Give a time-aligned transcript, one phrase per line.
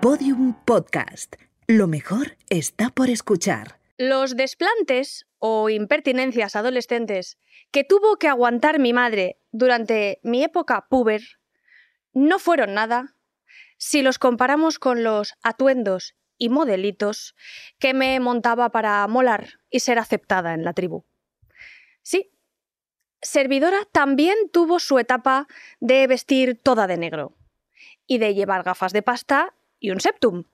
[0.00, 1.34] Podium Podcast.
[1.66, 3.80] Lo mejor está por escuchar.
[3.98, 7.36] Los desplantes o impertinencias adolescentes
[7.72, 11.22] que tuvo que aguantar mi madre durante mi época puber
[12.12, 13.16] no fueron nada
[13.76, 17.34] si los comparamos con los atuendos y modelitos
[17.80, 21.06] que me montaba para molar y ser aceptada en la tribu.
[22.02, 22.30] Sí,
[23.20, 25.48] Servidora también tuvo su etapa
[25.80, 27.36] de vestir toda de negro
[28.06, 30.44] y de llevar gafas de pasta y un septum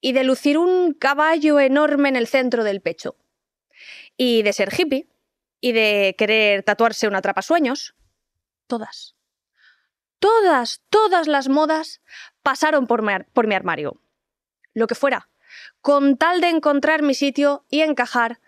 [0.00, 3.16] y de lucir un caballo enorme en el centro del pecho
[4.16, 5.08] y de ser hippie
[5.60, 7.94] y de querer tatuarse un atrapasueños.
[8.66, 9.16] Todas.
[10.18, 12.02] Todas, todas las modas
[12.42, 14.00] pasaron por mi, por mi armario.
[14.74, 15.28] Lo que fuera,
[15.80, 18.40] con tal de encontrar mi sitio y encajar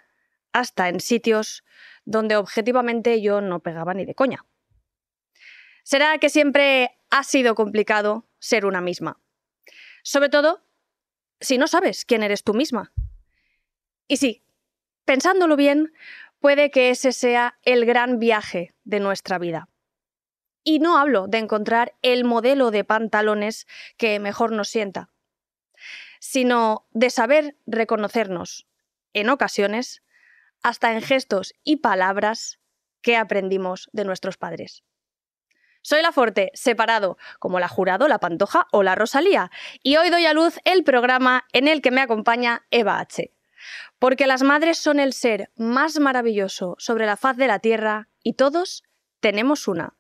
[0.52, 1.64] hasta en sitios
[2.04, 4.44] donde objetivamente yo no pegaba ni de coña.
[5.82, 9.20] Será que siempre ha sido complicado ser una misma.
[10.06, 10.62] Sobre todo
[11.40, 12.92] si no sabes quién eres tú misma.
[14.06, 14.44] Y sí,
[15.04, 15.92] pensándolo bien,
[16.38, 19.68] puede que ese sea el gran viaje de nuestra vida.
[20.62, 25.10] Y no hablo de encontrar el modelo de pantalones que mejor nos sienta,
[26.20, 28.68] sino de saber reconocernos,
[29.12, 30.04] en ocasiones,
[30.62, 32.60] hasta en gestos y palabras
[33.02, 34.84] que aprendimos de nuestros padres.
[35.86, 39.52] Soy la Forte, separado, como la Jurado, la Pantoja o la Rosalía,
[39.84, 43.32] y hoy doy a luz el programa en el que me acompaña Eva H.
[44.00, 48.32] Porque las madres son el ser más maravilloso sobre la faz de la Tierra y
[48.32, 48.82] todos
[49.20, 49.96] tenemos una.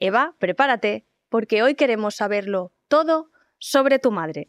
[0.00, 4.48] Eva, prepárate, porque hoy queremos saberlo todo sobre tu madre.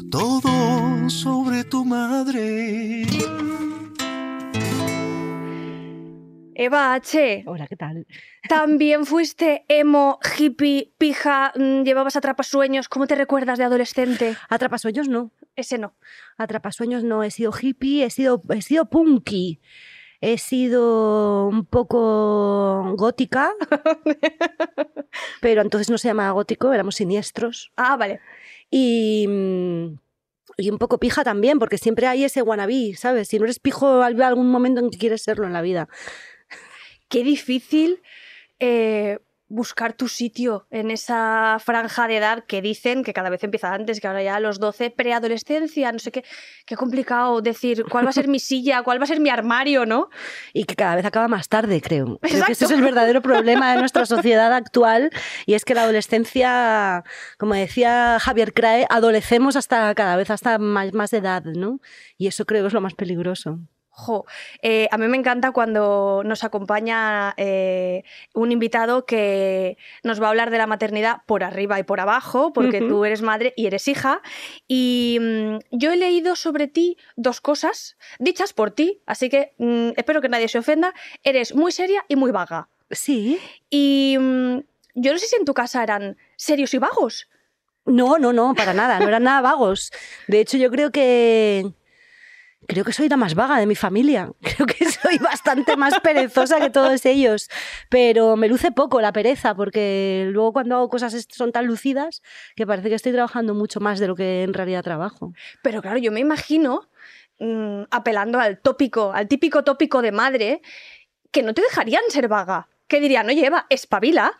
[0.11, 3.05] todo sobre tu madre.
[6.53, 7.43] Eva H.
[7.47, 8.05] Hola, ¿qué tal?
[8.47, 12.89] También fuiste emo, hippie, pija, mm, llevabas atrapasueños.
[12.89, 14.35] ¿Cómo te recuerdas de adolescente?
[14.49, 15.31] Atrapasueños no.
[15.55, 15.95] Ese no.
[16.37, 17.23] Atrapasueños no.
[17.23, 19.61] He sido hippie, he sido, he sido punky.
[20.19, 23.53] He sido un poco gótica,
[25.41, 27.71] pero entonces no se llamaba gótico, éramos siniestros.
[27.75, 28.19] Ah, vale.
[28.71, 29.99] Y, mm,
[30.57, 33.27] y un poco pija también, porque siempre hay ese wannabe, ¿sabes?
[33.27, 35.87] Si no eres pijo, hay algún momento en que quieres serlo en la vida.
[37.09, 38.01] Qué difícil
[38.59, 39.19] eh,
[39.51, 43.99] buscar tu sitio en esa franja de edad que dicen que cada vez empieza antes,
[43.99, 46.23] que ahora ya a los 12, preadolescencia, no sé qué.
[46.65, 49.85] Qué complicado decir cuál va a ser mi silla, cuál va a ser mi armario,
[49.85, 50.09] ¿no?
[50.53, 52.17] Y que cada vez acaba más tarde, creo.
[52.21, 55.11] Creo que ese es el verdadero problema de nuestra sociedad actual
[55.45, 57.03] y es que la adolescencia,
[57.37, 61.79] como decía Javier Crae, adolecemos hasta cada vez hasta más, más edad, ¿no?
[62.17, 63.59] Y eso creo que es lo más peligroso.
[63.93, 64.25] Jo,
[64.61, 68.03] eh, a mí me encanta cuando nos acompaña eh,
[68.33, 72.53] un invitado que nos va a hablar de la maternidad por arriba y por abajo,
[72.53, 74.21] porque tú eres madre y eres hija.
[74.67, 79.89] Y mm, yo he leído sobre ti dos cosas dichas por ti, así que mm,
[79.97, 80.93] espero que nadie se ofenda.
[81.23, 82.69] Eres muy seria y muy vaga.
[82.91, 83.39] Sí.
[83.69, 84.59] Y mm,
[84.95, 87.27] yo no sé si en tu casa eran serios y vagos.
[87.85, 89.91] No, no, no, para nada, no eran nada vagos.
[90.27, 91.71] De hecho, yo creo que.
[92.67, 94.31] Creo que soy la más vaga de mi familia.
[94.41, 97.49] Creo que soy bastante más perezosa que todos ellos.
[97.89, 102.21] Pero me luce poco la pereza, porque luego cuando hago cosas son tan lucidas
[102.55, 105.33] que parece que estoy trabajando mucho más de lo que en realidad trabajo.
[105.63, 106.87] Pero claro, yo me imagino,
[107.39, 110.61] mm, apelando al tópico, al típico tópico de madre,
[111.31, 112.67] que no te dejarían ser vaga.
[112.87, 114.33] Que dirían, oye, Eva, espabila.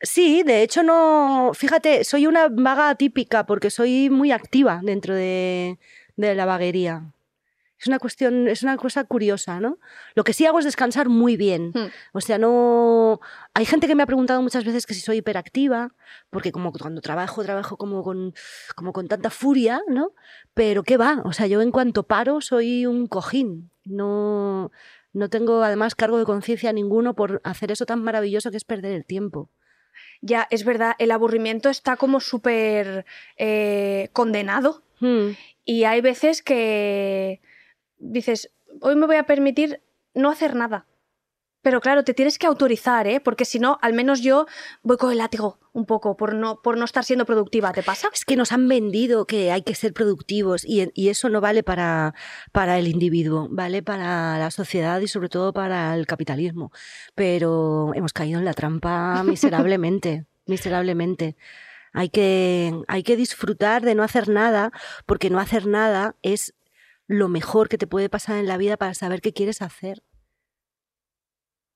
[0.00, 5.78] Sí, de hecho no, fíjate, soy una vaga típica porque soy muy activa dentro de,
[6.16, 7.13] de la vaguería.
[7.84, 9.78] Es una cuestión, es una cosa curiosa, ¿no?
[10.14, 11.70] Lo que sí hago es descansar muy bien.
[11.74, 11.90] Hmm.
[12.14, 13.20] O sea, no.
[13.52, 15.92] Hay gente que me ha preguntado muchas veces que si soy hiperactiva,
[16.30, 18.32] porque como cuando trabajo, trabajo como con,
[18.74, 20.12] como con tanta furia, ¿no?
[20.54, 23.70] Pero qué va, o sea, yo en cuanto paro soy un cojín.
[23.84, 24.72] No,
[25.12, 28.92] no tengo además cargo de conciencia ninguno por hacer eso tan maravilloso que es perder
[28.92, 29.50] el tiempo.
[30.22, 33.04] Ya, es verdad, el aburrimiento está como súper
[33.36, 34.82] eh, condenado.
[35.00, 35.32] Hmm.
[35.66, 37.40] Y hay veces que
[38.04, 39.82] dices, hoy me voy a permitir
[40.14, 40.86] no hacer nada.
[41.62, 43.20] Pero claro, te tienes que autorizar, ¿eh?
[43.20, 44.46] Porque si no, al menos yo
[44.82, 47.72] voy con el látigo un poco por no, por no estar siendo productiva.
[47.72, 48.10] ¿Te pasa?
[48.12, 51.62] Es que nos han vendido que hay que ser productivos y, y eso no vale
[51.62, 52.14] para,
[52.52, 56.70] para el individuo, vale para la sociedad y sobre todo para el capitalismo.
[57.14, 61.34] Pero hemos caído en la trampa miserablemente, miserablemente.
[61.94, 64.70] Hay que, hay que disfrutar de no hacer nada,
[65.06, 66.52] porque no hacer nada es
[67.06, 70.02] lo mejor que te puede pasar en la vida para saber qué quieres hacer.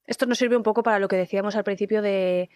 [0.06, 2.48] Esto nos sirve un poco para lo que decíamos al principio de,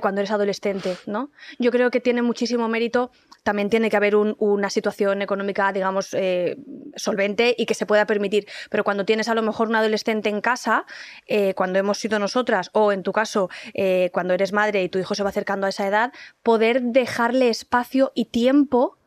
[0.00, 1.32] cuando eres adolescente, ¿no?
[1.58, 3.10] Yo creo que tiene muchísimo mérito,
[3.42, 6.56] también tiene que haber un- una situación económica, digamos, eh,
[6.94, 10.40] solvente y que se pueda permitir, pero cuando tienes a lo mejor un adolescente en
[10.40, 10.86] casa,
[11.26, 15.00] eh, cuando hemos sido nosotras, o en tu caso, eh, cuando eres madre y tu
[15.00, 16.12] hijo se va acercando a esa edad,
[16.44, 18.98] poder dejarle espacio y tiempo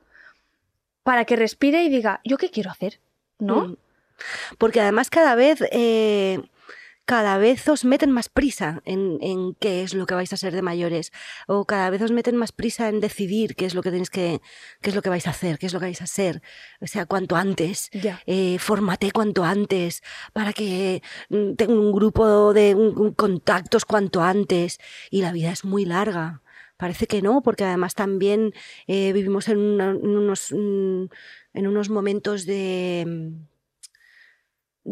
[1.03, 2.99] para que respire y diga, ¿yo qué quiero hacer?
[3.45, 3.67] ¿No?
[3.67, 3.77] Mm.
[4.57, 6.39] Porque además cada vez, eh,
[7.05, 10.53] cada vez os meten más prisa en, en qué es lo que vais a ser
[10.53, 11.11] de mayores.
[11.47, 14.39] O cada vez os meten más prisa en decidir qué es lo que tenéis que,
[14.81, 16.41] qué es lo que vais a hacer, qué es lo que vais a ser.
[16.79, 17.89] O sea, cuanto antes.
[18.25, 20.01] Eh, fórmate cuanto antes
[20.31, 24.79] para que mm, tenga un grupo de un- un contactos cuanto antes.
[25.11, 26.42] Y la vida es muy larga.
[26.83, 28.53] Parece que no, porque además también
[28.87, 31.03] eh, vivimos en, una- en unos, mm,
[31.53, 33.29] en unos momentos de, mm,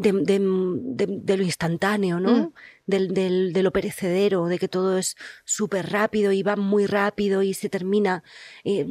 [0.04, 2.32] de, de- de- de lo instantáneo, ¿no?
[2.32, 2.54] Mm.
[2.88, 7.42] Del, del- de lo perecedero, de que todo es súper rápido y va muy rápido
[7.44, 8.24] y se termina,
[8.64, 8.86] eh,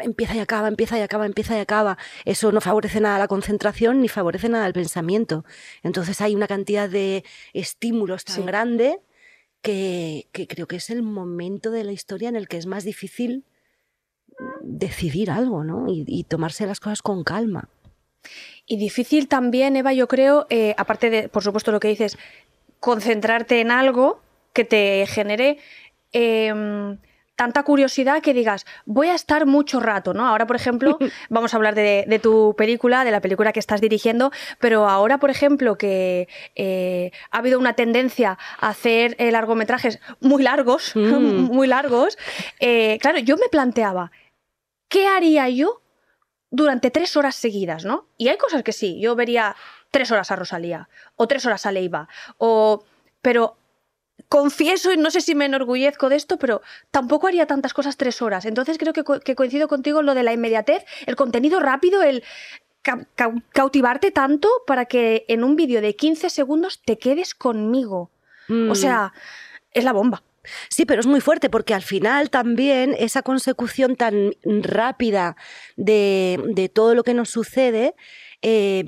[0.00, 1.96] empieza y acaba, empieza y acaba, empieza y acaba.
[2.26, 5.46] Eso no favorece nada la concentración ni favorece nada el pensamiento.
[5.82, 7.24] Entonces hay una cantidad de
[7.54, 8.42] estímulos tan Sí.
[8.42, 9.00] grande
[9.62, 13.44] que, creo que es el momento de la historia en el que es más difícil
[14.62, 15.86] decidir algo, ¿no?
[15.88, 17.68] Y, y tomarse las cosas con calma.
[18.66, 22.18] Y difícil también, Eva, yo creo, eh, aparte de, por supuesto, lo que dices,
[22.80, 24.20] concentrarte en algo
[24.52, 25.58] que te genere
[26.12, 26.98] em,
[27.36, 30.26] tanta curiosidad que digas, voy a estar mucho rato, ¿no?
[30.26, 30.98] Ahora, por ejemplo,
[31.28, 35.18] vamos a hablar de, de tu película, de la película que estás dirigiendo, pero ahora,
[35.18, 41.44] por ejemplo, que eh, ha habido una tendencia a hacer eh, largometrajes muy largos, Mm.
[41.52, 42.18] muy largos,
[42.58, 44.10] eh, claro, yo me planteaba,
[44.88, 45.82] ¿qué haría yo
[46.50, 48.06] durante tres horas seguidas, ¿no?
[48.16, 49.54] Y hay cosas que sí, yo vería
[49.90, 52.82] tres horas a Rosalía, o tres horas a Leiva, o...
[53.22, 53.56] Pero
[54.28, 58.20] confieso, y no sé si me enorgullezco de esto, pero tampoco haría tantas cosas tres
[58.22, 58.44] horas.
[58.44, 62.02] Entonces creo que, co- que coincido contigo en lo de la inmediatez, el contenido rápido,
[62.02, 62.22] el
[62.82, 68.10] ca- cau- cautivarte tanto para que en un vídeo de 15 segundos te quedes conmigo.
[68.48, 68.74] O Mm.
[68.74, 69.12] sea,
[69.72, 70.22] es la bomba.
[70.68, 75.34] Sí, pero es muy fuerte porque al final también esa consecución tan rápida
[75.76, 77.94] de, de todo lo que nos sucede
[78.42, 78.84] eh,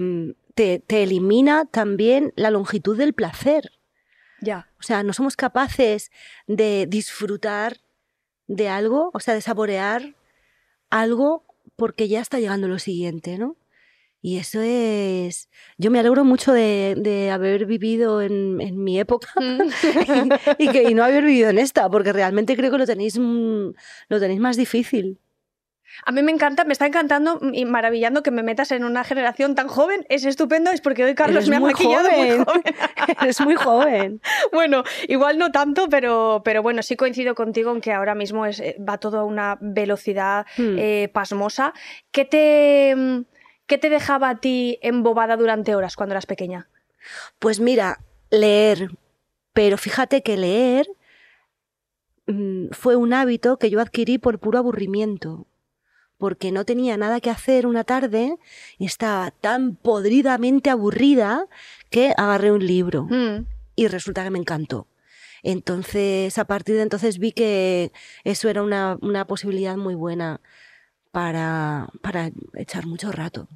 [0.54, 3.72] te, te elimina también la longitud del placer.
[4.40, 4.70] Ya.
[4.78, 6.10] O sea, no somos capaces
[6.46, 7.78] de disfrutar
[8.46, 10.14] de algo, o sea, de saborear
[10.90, 11.44] algo
[11.76, 13.56] porque ya está llegando lo siguiente, ¿no?
[14.20, 15.48] Y eso es...
[15.76, 19.28] Yo me alegro mucho de, de haber vivido en, en mi época
[20.58, 23.70] y, que, y no haber vivido en esta, porque realmente creo que lo tenéis, mm,
[24.08, 25.20] lo tenéis más difícil.
[26.04, 29.54] A mí me encanta, me está encantando y maravillando que me metas en una generación
[29.54, 30.06] tan joven.
[30.08, 32.44] Es estupendo, es porque hoy Carlos Eres me ha muy maquillado muy joven.
[32.44, 32.62] joven.
[33.22, 34.20] Eres muy joven.
[34.52, 38.60] Bueno, igual no tanto, pero, pero bueno, sí coincido contigo en que ahora mismo es,
[38.60, 40.76] eh, va todo a una velocidad Hmm.
[40.78, 41.72] eh, pasmosa.
[42.12, 43.20] ¿Qué te, mm,
[43.66, 46.68] ¿Qué te dejaba a ti embobada durante horas cuando eras pequeña?
[47.38, 48.90] Pues mira, leer.
[49.52, 50.86] Pero fíjate que leer
[52.26, 55.46] mm, fue un hábito que yo adquirí por puro aburrimiento.
[56.18, 58.36] Porque no tenía nada que hacer una tarde
[58.76, 61.46] y estaba tan podridamente aburrida
[61.90, 63.46] que agarré un libro Mm,
[63.76, 64.86] y resulta que me encantó.
[65.44, 67.92] Entonces, a partir de entonces vi que
[68.24, 70.40] eso era una, una posibilidad muy buena
[71.12, 73.48] para, para echar mucho rato.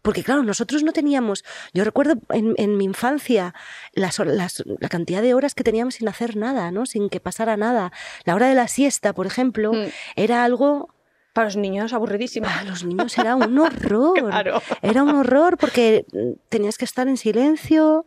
[0.00, 1.44] Porque claro, nosotros no teníamos,
[1.74, 3.52] yo recuerdo en, en mi infancia
[3.92, 6.86] las, hor- las- la cantidad de horas que teníamos sin hacer nada, ¿no?
[6.86, 7.92] sin que pasara nada.
[8.24, 9.86] La hora de la siesta, por ejemplo, mm.
[10.16, 10.94] era algo,
[11.38, 12.48] Para los niños, aburridísima.
[12.48, 14.18] para los niños era un horror.
[14.18, 14.60] Claro.
[14.82, 18.06] Era un horror porque mm, tenías que estar en silencio,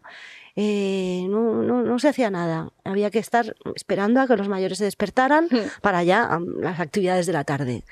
[0.57, 2.71] eh, no, no- no se hacía nada.
[2.83, 5.69] Había que estar esperando a que los mayores se despertaran Hmm.
[5.81, 7.83] para ya las actividades de la tarde.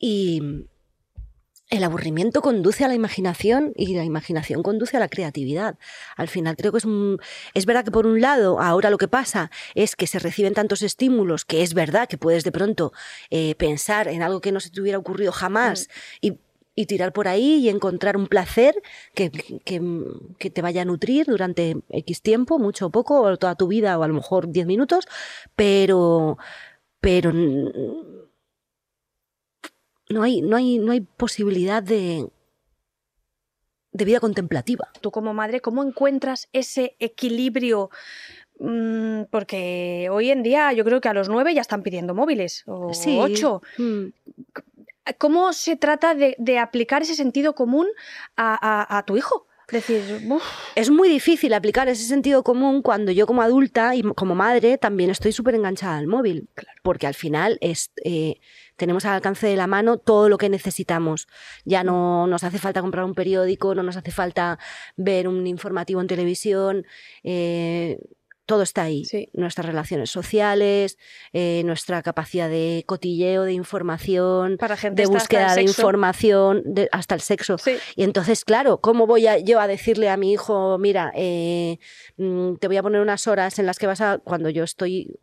[0.00, 0.66] Y
[1.72, 5.78] el aburrimiento conduce a la imaginación y la imaginación conduce a la creatividad.
[6.16, 7.18] Al final creo que es un...
[7.54, 10.82] Es verdad que por un lado ahora lo que pasa es que se reciben tantos
[10.82, 12.92] estímulos que es verdad que puedes de pronto
[13.30, 15.88] eh, pensar en algo que no se te hubiera ocurrido jamás
[16.20, 16.38] y
[16.74, 18.74] y tirar por ahí y encontrar un placer
[19.12, 19.82] que, que,
[20.38, 23.98] que, te vaya a nutrir durante X tiempo, mucho o poco, o toda tu vida,
[23.98, 25.06] o a lo mejor 10 minutos,
[25.54, 26.38] pero,
[26.98, 27.30] pero
[30.12, 32.28] no hay, no hay, no hay posibilidad de,
[33.92, 34.88] de vida contemplativa.
[35.00, 37.90] Tú como madre, ¿cómo encuentras ese equilibrio?
[38.58, 42.62] Mm, porque hoy en día yo creo que a los nueve ya están pidiendo móviles,
[42.66, 43.18] o Sí.
[43.20, 43.62] ocho.
[43.78, 44.06] Mm.
[45.18, 47.88] ¿Cómo se trata de, de aplicar ese sentido común
[48.36, 49.46] a, a- a tu hijo?
[49.72, 50.42] Es decir, uf,
[50.74, 55.08] Es muy difícil aplicar ese sentido común cuando yo como adulta y como madre también
[55.08, 56.50] estoy súper enganchada al móvil.
[56.82, 58.38] Porque al final es, eh,
[58.76, 61.26] tenemos al alcance de la mano todo lo que necesitamos.
[61.64, 64.58] Ya no nos hace falta comprar un periódico, no nos hace falta
[64.96, 66.86] ver un informativo en televisión.
[67.24, 67.98] eh,
[68.46, 69.04] todo está ahí.
[69.04, 69.28] Sí.
[69.34, 70.98] Nuestras relaciones sociales,
[71.32, 77.14] eh, nuestra capacidad de cotilleo, de información, para gente de búsqueda de información, de- hasta
[77.14, 77.56] el sexo.
[77.58, 77.76] Sí.
[77.96, 81.78] Y entonces, claro, ¿cómo voy a, yo a decirle a mi hijo, mira, eh,
[82.16, 85.14] mm, te voy a poner unas horas en las que vas a, cuando yo estoy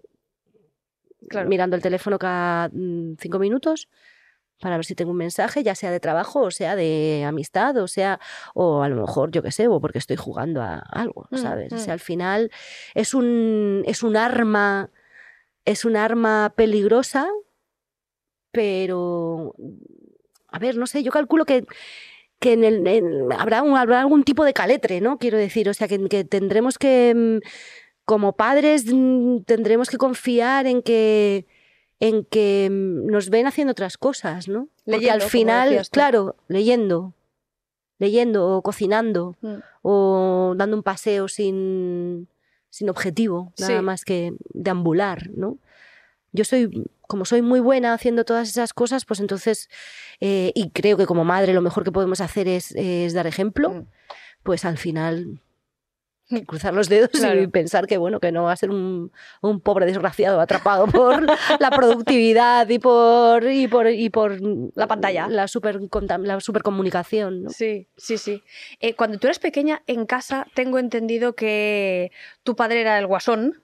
[1.28, 1.48] Claro.
[1.50, 3.88] mirando el teléfono cada mm, cinco minutos
[4.60, 7.88] para ver si tengo un mensaje, ya sea de trabajo o sea de amistad, o
[7.88, 8.20] sea,
[8.54, 11.74] o a lo mejor, yo qué sé, o porque estoy jugando a algo, Mm, ¿sabes?
[11.74, 11.80] O mm.
[11.80, 12.52] sea, al final
[12.94, 14.90] es un, es un arma,
[15.66, 17.28] es un arma peligrosa,
[18.52, 19.56] pero,
[20.48, 21.66] a ver, no sé, yo calculo que
[22.42, 25.18] que en el, en- habrá, un- habrá algún tipo de caletre, ¿no?
[25.18, 27.46] Quiero decir, o sea, que, que tendremos que, mm,
[28.06, 31.48] como padres, mm, tendremos que confiar en que,
[32.00, 34.70] en que mm, nos ven haciendo otras cosas, ¿no?
[34.86, 37.14] Porque Leyendo, al como final, claro, leyendo,
[37.98, 39.56] leyendo o cocinando Mm.
[39.82, 42.28] o dando un paseo sin,
[42.70, 45.58] sin objetivo, nada más que deambular, ¿no?
[46.32, 46.70] Yo soy,
[47.02, 49.68] como soy muy buena haciendo todas esas cosas, pues entonces,
[50.22, 53.72] eh, y creo que como madre lo mejor que podemos hacer es, es dar ejemplo,
[53.72, 53.86] Mm.
[54.44, 55.42] pues al final
[56.48, 59.86] cruzar los dedos y pensar que bueno que no va a ser un, un pobre
[59.86, 61.26] desgraciado atrapado por
[61.60, 64.38] la productividad y por y por y por
[64.76, 65.28] La pantalla.
[65.28, 65.80] la super
[66.22, 67.50] la supercomunicación ¿no?
[67.50, 68.44] Sí, sí, sí.
[68.80, 72.12] Eh, cuando tú eras pequeña, en casa tengo entendido que
[72.44, 73.64] tu padre era el guasón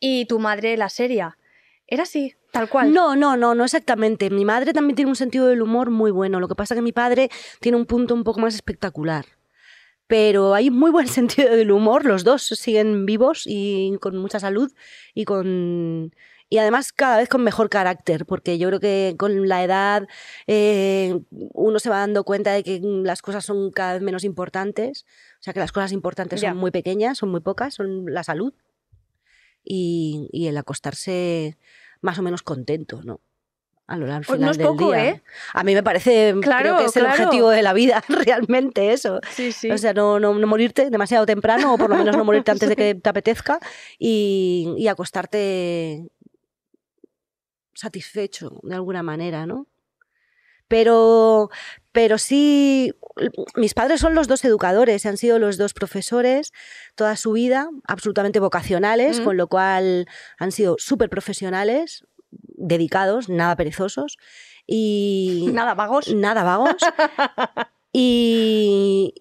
[0.00, 1.38] y tu madre la seria.
[1.86, 2.34] ¿Era así?
[2.50, 2.92] Tal cual.
[2.92, 4.30] No, no, no, no exactamente.
[4.30, 6.40] Mi madre también tiene un sentido del humor muy bueno.
[6.40, 7.28] Lo que pasa es que mi padre
[7.60, 9.24] tiene un punto un poco más espectacular.
[10.06, 12.04] Pero hay muy buen sentido del humor.
[12.04, 14.70] Los dos siguen vivos y con mucha salud
[15.14, 16.12] y con
[16.50, 20.06] y además cada vez con mejor carácter, porque yo creo que con la edad
[20.46, 25.04] eh, uno se va dando cuenta de que las cosas son cada vez menos importantes,
[25.40, 26.50] o sea que las cosas importantes Ya.
[26.50, 28.52] son muy pequeñas, son muy pocas, son la salud
[29.64, 31.58] y, y el acostarse
[32.02, 33.20] más o menos contento, ¿no?
[33.86, 35.04] A lo largo no es del poco, día.
[35.06, 35.22] ¿eh?
[35.52, 39.20] A mí me parece Claro, creo que es el objetivo de la vida, realmente eso.
[39.30, 39.70] Sí, sí.
[39.70, 42.68] O sea, no, no, no morirte demasiado temprano o por lo menos no morirte antes
[42.70, 43.58] de que te apetezca
[43.98, 46.08] y, y acostarte
[47.74, 49.66] satisfecho de alguna manera, ¿no?
[50.66, 51.50] Pero,
[51.92, 52.92] pero sí,
[53.54, 56.52] mis padres son los dos educadores, han sido los dos profesores
[56.94, 59.24] toda su vida, absolutamente vocacionales, Mm.
[59.24, 60.06] con lo cual
[60.38, 62.06] han sido súper profesionales,
[62.64, 64.16] dedicados, nada perezosos
[64.66, 66.12] y Nada, vagos.
[66.14, 66.76] nada vagos
[67.92, 69.14] y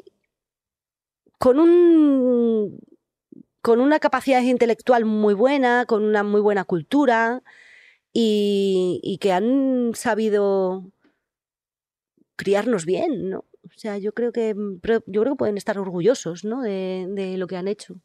[1.38, 2.80] con un
[3.62, 7.44] con una capacidad intelectual muy buena, con una muy buena cultura
[8.12, 10.92] y, y que han sabido
[12.36, 13.46] criarnos bien, ¿no?
[13.64, 16.62] O sea, yo creo que yo creo que pueden estar orgullosos, ¿no?
[16.62, 18.02] De, de lo que han hecho.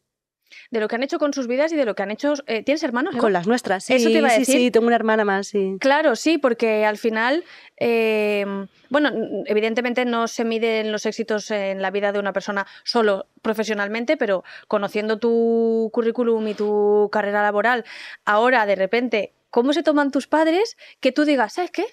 [0.71, 2.33] De lo que han hecho con sus vidas y de lo que han hecho.
[2.47, 3.13] eh, ¿Tienes hermanos?
[3.13, 3.21] Eva?
[3.21, 3.93] Con las nuestras, sí.
[3.93, 4.55] Eso te iba a sí, decir.
[4.55, 5.77] sí, tengo una hermana más, sí.
[5.79, 7.43] Claro, sí, porque al final,
[7.77, 8.45] eh,
[8.89, 9.11] bueno,
[9.45, 14.43] evidentemente no se miden los éxitos en la vida de una persona solo profesionalmente, pero
[14.67, 17.85] conociendo tu currículum y tu carrera laboral,
[18.25, 21.85] ahora de repente, ¿cómo se toman tus padres que tú digas, ¿sabes qué?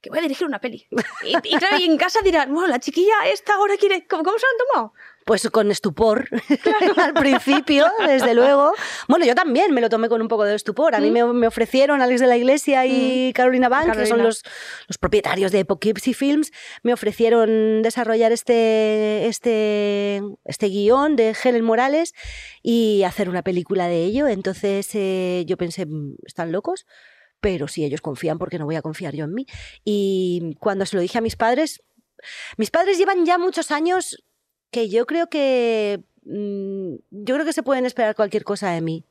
[0.00, 0.86] Que voy a dirigir una peli.
[1.22, 4.06] Y, y claro, y en casa dirán, bueno, la chiquilla esta ahora quiere.
[4.06, 4.94] ¿Cómo, cómo se han tomado?
[5.26, 6.28] Pues con estupor
[6.96, 8.72] al principio, desde luego.
[9.06, 10.94] Bueno, yo también me lo tomé con un poco de estupor.
[10.94, 11.12] A mí Mm.
[11.12, 14.24] me, me ofrecieron Alex de la Iglesia y Carolina Bank, que son Carolina.
[14.24, 14.42] los,
[14.88, 16.50] los propietarios de Poughkeepsie Films,
[16.82, 22.14] me ofrecieron desarrollar este, este, este guion de Helen Morales
[22.62, 24.26] y hacer una película de ello.
[24.26, 26.86] Entonces eh, yo pensé, "Mm, están locos.
[27.42, 29.46] Pero si ellos confían, porque no voy a confiar yo en mí?
[29.82, 31.82] Y cuando se lo dije a mis padres,
[32.58, 34.22] mis padres llevan ya muchos años
[34.70, 39.04] que yo creo que mm, yo creo que se pueden esperar cualquier cosa de mí.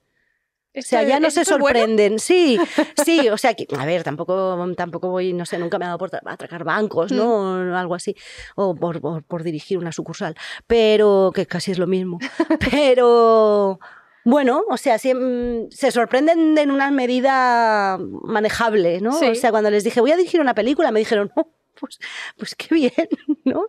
[0.77, 1.65] O sea, Esto- ya no se bueno.
[1.65, 2.19] sorprenden.
[2.19, 2.59] Sí,
[3.03, 5.97] sí, o sea, que, a ver, tampoco, tampoco voy, no sé, nunca me ha dado
[5.97, 7.53] por tra- atracar bancos, ¿no?
[7.71, 8.15] O algo así,
[8.55, 10.35] o por, por- por dirigir una sucursal,
[10.67, 12.19] pero que casi es lo mismo.
[12.71, 13.79] Pero,
[14.23, 19.13] bueno, o sea, siem- se sorprenden en una medida manejable, ¿no?
[19.13, 19.25] Sí.
[19.29, 21.47] O sea, cuando les dije, voy a dirigir una película, me dijeron, "Oh,
[21.79, 21.97] pues,
[22.37, 22.93] pues qué bien,
[23.43, 23.63] ¿no?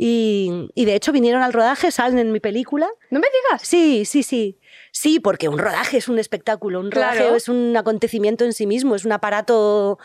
[0.00, 2.88] Y, y de hecho vinieron al rodaje, salen en mi película.
[3.10, 3.62] No me digas.
[3.66, 4.60] Sí, sí, sí.
[4.92, 7.34] Sí, porque un rodaje es un espectáculo, un rodaje Claro.
[7.34, 9.98] es un acontecimiento en sí mismo, es un aparato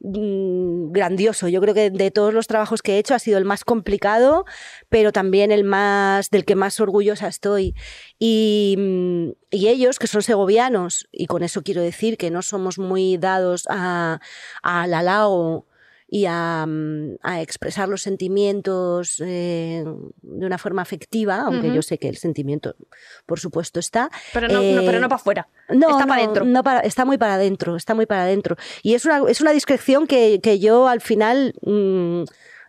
[0.00, 1.48] mm, grandioso.
[1.48, 4.44] Yo creo que de todos los trabajos que he hecho ha sido el más complicado,
[4.88, 7.74] pero también el más del que más orgullosa estoy.
[8.20, 12.78] Y, mm, y ellos, que son segovianos, y con eso quiero decir que no somos
[12.78, 14.20] muy dados a-
[14.62, 15.66] al halago
[16.16, 19.82] y a, mm, a expresar los sentimientos eh,
[20.22, 22.76] de una forma afectiva, aunque yo sé que el sentimiento,
[23.26, 24.10] por supuesto, está.
[24.32, 25.48] Pero no, no, pero Eh, no para afuera.
[25.70, 26.44] No, Está pa' no, dentro.
[26.44, 28.54] no para- está muy para adentro, está muy para adentro.
[28.84, 32.22] Y es una, es una discreción que, que yo al final mm,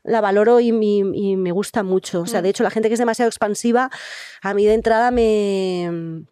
[0.05, 2.21] la valoro y, mi- y me gusta mucho.
[2.21, 2.43] O sea, Mm.
[2.43, 3.91] de hecho, la gente que es demasiado expansiva,
[4.41, 6.23] a mí de entrada me,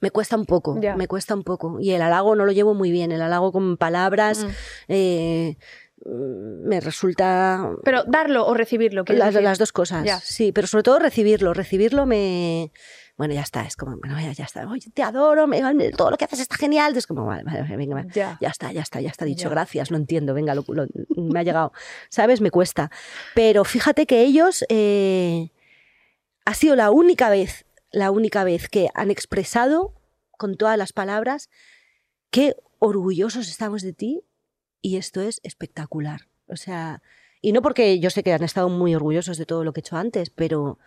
[0.00, 1.78] me cuesta un poco, me cuesta un poco.
[1.80, 4.48] Y el halago no lo llevo muy bien, el halago con palabras Mm.
[4.88, 5.62] eh, mm,
[6.04, 7.70] me resulta...
[7.84, 9.04] Pero darlo o recibirlo.
[9.08, 10.18] Las, las dos cosas, Ya.
[10.20, 11.54] sí, pero sobre todo recibirlo.
[11.54, 12.72] Recibirlo me.
[13.16, 14.66] Bueno, ya está, es como, bueno, ya, ya está.
[14.68, 16.96] Oye, te adoro, me- todo lo que haces está genial.
[16.96, 18.38] Es como, vale, vale, venga, vale, Ya.
[18.40, 19.50] ya está, ya está, ya está dicho, Ya.
[19.50, 21.72] gracias, lo entiendo, venga, lo- lo- me ha llegado.
[22.08, 22.40] ¿Sabes?
[22.40, 22.90] Me cuesta.
[23.34, 24.64] Pero fíjate que ellos.
[24.68, 25.50] eh,
[26.44, 29.94] ha sido la única vez, la única vez que han expresado
[30.38, 31.50] con todas las palabras
[32.30, 34.24] qué orgullosos estamos de ti
[34.82, 36.28] y esto es espectacular.
[36.48, 37.00] O sea,
[37.40, 39.82] y no porque yo sé que han estado muy orgullosos de todo lo que he
[39.82, 40.78] hecho antes, pero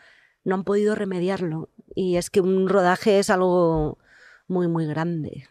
[0.44, 1.70] no han podido remediarlo.
[1.96, 3.98] Y es que un rodaje es algo
[4.48, 5.48] muy, muy grande.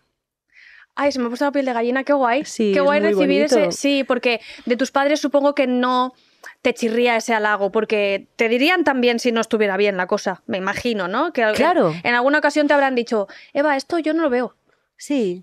[0.94, 2.44] Ay, se me ha puesto la piel de gallina, qué guay.
[2.44, 3.72] Sí, qué guay recibir ese.
[3.72, 6.14] Sí, porque de tus padres supongo que no
[6.62, 10.58] te chirría ese halago, porque te dirían también si no estuviera bien la cosa, me
[10.58, 11.32] imagino, ¿no?
[11.32, 11.92] Que Claro.
[12.04, 14.54] En alguna ocasión te habrán dicho, Eva, esto yo no lo veo.
[14.96, 15.42] Sí.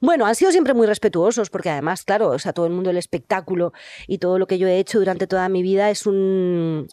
[0.00, 2.96] Bueno, han sido siempre muy respetuosos porque además, claro, o sea, todo el mundo del
[2.98, 3.72] espectáculo
[4.06, 6.88] y todo lo que yo he hecho durante toda mi vida es un...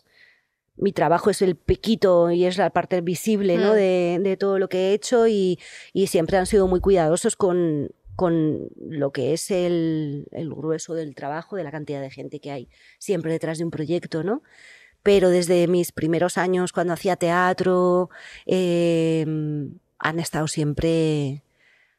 [0.78, 3.72] Mi trabajo es el pequito y es la parte visible ¿no?
[3.72, 3.76] Mm.
[3.76, 5.58] de, de todo lo que he hecho y,
[5.94, 11.16] y siempre han sido muy cuidadosos con, con lo que es el, el grueso del
[11.16, 14.44] trabajo, de la cantidad de gente que hay siempre detrás de un proyecto, ¿no?
[15.02, 18.10] Pero desde mis primeros años, cuando hacía teatro,
[18.46, 19.24] eh,
[20.00, 21.44] han estado siempre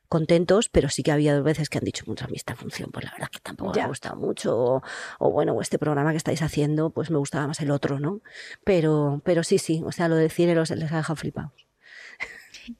[0.09, 3.13] contentos, pero sí que ha habido veces que han dicho, muchas esta función, pues la
[3.13, 4.83] verdad que tampoco me ha gustado mucho, o,
[5.19, 8.21] o bueno, o este programa que estáis haciendo, pues me gustaba más el otro, ¿no?
[8.65, 11.53] Pero, pero sí, sí, o sea, lo del cine los, les ha dejado flipados.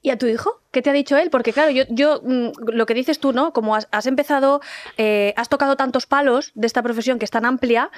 [0.01, 0.61] ¿Y a tu hijo?
[0.71, 1.29] ¿Qué te ha dicho él?
[1.29, 3.53] Porque claro, yo, yo mm, lo que dices tú, ¿no?
[3.53, 4.61] Como has, has empezado,
[4.97, 7.89] eh, has tocado tantos palos de esta profesión que es tan amplia,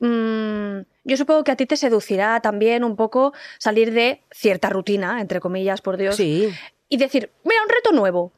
[0.00, 5.20] mm, yo supongo que a ti te seducirá también un poco salir de cierta rutina,
[5.20, 6.52] entre comillas, por Dios, Sí,
[6.88, 8.32] y decir, mira, un reto nuevo.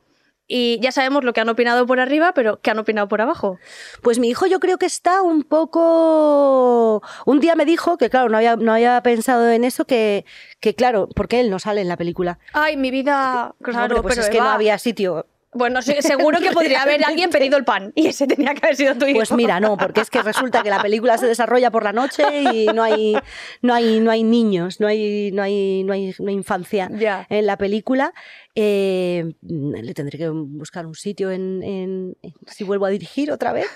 [0.52, 3.60] Y ya sabemos lo que han opinado por arriba, pero ¿qué han opinado por abajo?
[4.02, 7.04] Pues mi hijo yo creo que está un poco...
[7.24, 10.24] Un día me dijo que, claro, no había, no había pensado en eso, que,
[10.58, 12.40] que claro, porque él no sale en la película.
[12.52, 15.24] Ay, mi vida, claro, Hombre, pues pero es que no había sitio.
[15.52, 18.94] Bueno, seguro que podría haber alguien pedido el pan y ese tenía que haber sido
[18.94, 19.16] tu hijo.
[19.18, 22.22] Pues mira, no, porque es que resulta que la película se desarrolla por la noche
[22.54, 23.16] y no hay,
[23.60, 26.88] no hay, no hay niños, no hay, no hay, no hay, no hay infancia
[27.28, 28.12] en la película.
[28.54, 33.66] Eh, le tendré que buscar un sitio en- en- si vuelvo a dirigir otra vez.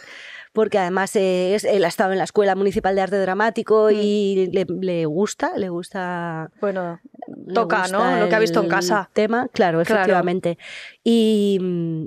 [0.55, 3.95] Porque además eh, es- él ha estado en la Escuela Municipal de Arte Dramático Mm.
[4.01, 7.01] y le, le gusta, le gusta Bueno,
[7.47, 8.17] le toca, ¿no?
[8.19, 9.11] Lo que ha visto en casa.
[9.12, 10.01] Tema, claro, Claro.
[10.01, 10.57] efectivamente.
[11.03, 11.59] Y,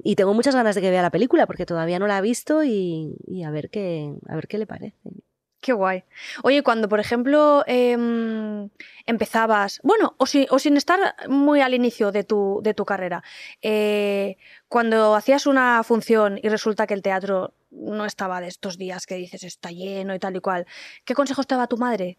[0.04, 2.64] y tengo muchas ganas de que vea la película porque todavía no la ha visto
[2.64, 4.96] y, y a ver qué, a ver qué le parece.
[5.60, 6.04] Qué guay.
[6.44, 8.70] Oye, cuando, por ejemplo, em,
[9.08, 13.24] empezabas, bueno, o, si- o sin estar muy al inicio de tu, de tu carrera,
[13.62, 14.38] eh,
[14.70, 19.16] cuando hacías una función y resulta que el teatro no estaba de estos días que
[19.16, 20.68] dices está lleno y tal y cual,
[21.06, 22.18] ¿qué consejos te daba tu madre?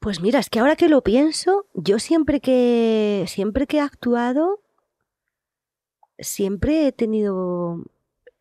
[0.00, 4.60] Pues mira, es que ahora que lo pienso, yo siempre que siempre que he actuado,
[6.18, 7.84] siempre he tenido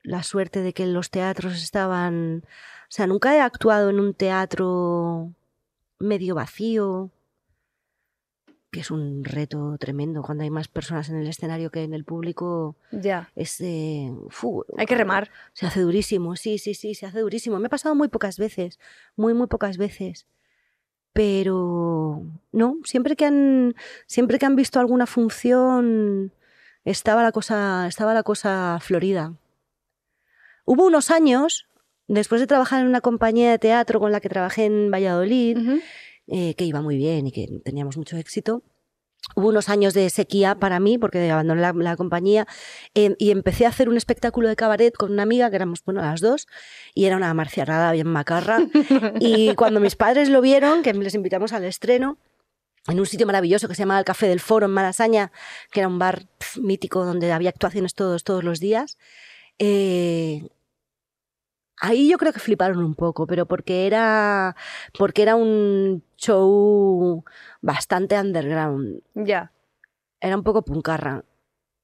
[0.04, 2.44] la suerte de que los teatros estaban,
[2.92, 5.32] o sea, nunca he actuado en un teatro
[5.98, 7.10] medio vacío,
[8.70, 12.04] que es un reto tremendo cuando hay más personas en el escenario que en el
[12.04, 12.76] público.
[12.92, 15.30] Ya, Es eh, fu, hay que remar.
[15.54, 17.60] se hace durísimo, sí, sí, sí, se hace durísimo.
[17.60, 18.78] Me ha pasado muy pocas veces,
[19.16, 20.28] muy, muy pocas veces.
[21.14, 23.74] Pero no, siempre que han,
[24.06, 26.34] siempre que han visto alguna función
[26.84, 29.34] estaba la cosa, estaba la cosa florida.
[30.66, 31.68] Hubo unos años,
[32.20, 35.58] después de trabajar en una compañía de teatro con la que trabajé en Valladolid,
[36.28, 38.64] eh, que iba muy bien y que teníamos mucho éxito.
[39.36, 42.48] Hubo unos años de sequía para mí, porque abandoné la, la compañía,
[42.96, 46.02] eh, y empecé a hacer un espectáculo de cabaret con una amiga, que éramos, bueno,
[46.02, 46.48] las dos,
[46.96, 48.60] y era una marciarada bien macarra.
[49.20, 52.18] y cuando mis padres lo vieron, que les invitamos al estreno,
[52.88, 55.32] en un sitio maravilloso que se llamaba el Café del Foro en Malasaña,
[55.72, 56.26] que era un bar
[56.60, 58.98] mítico donde había actuaciones todos, todos los días,
[59.60, 60.50] eh,
[61.84, 64.56] Ahí yo creo que fliparon un poco, pero porque era,
[65.00, 67.26] porque era un show
[67.60, 69.02] bastante underground.
[69.16, 69.52] Ya.
[70.20, 71.24] Era un poco puncarra.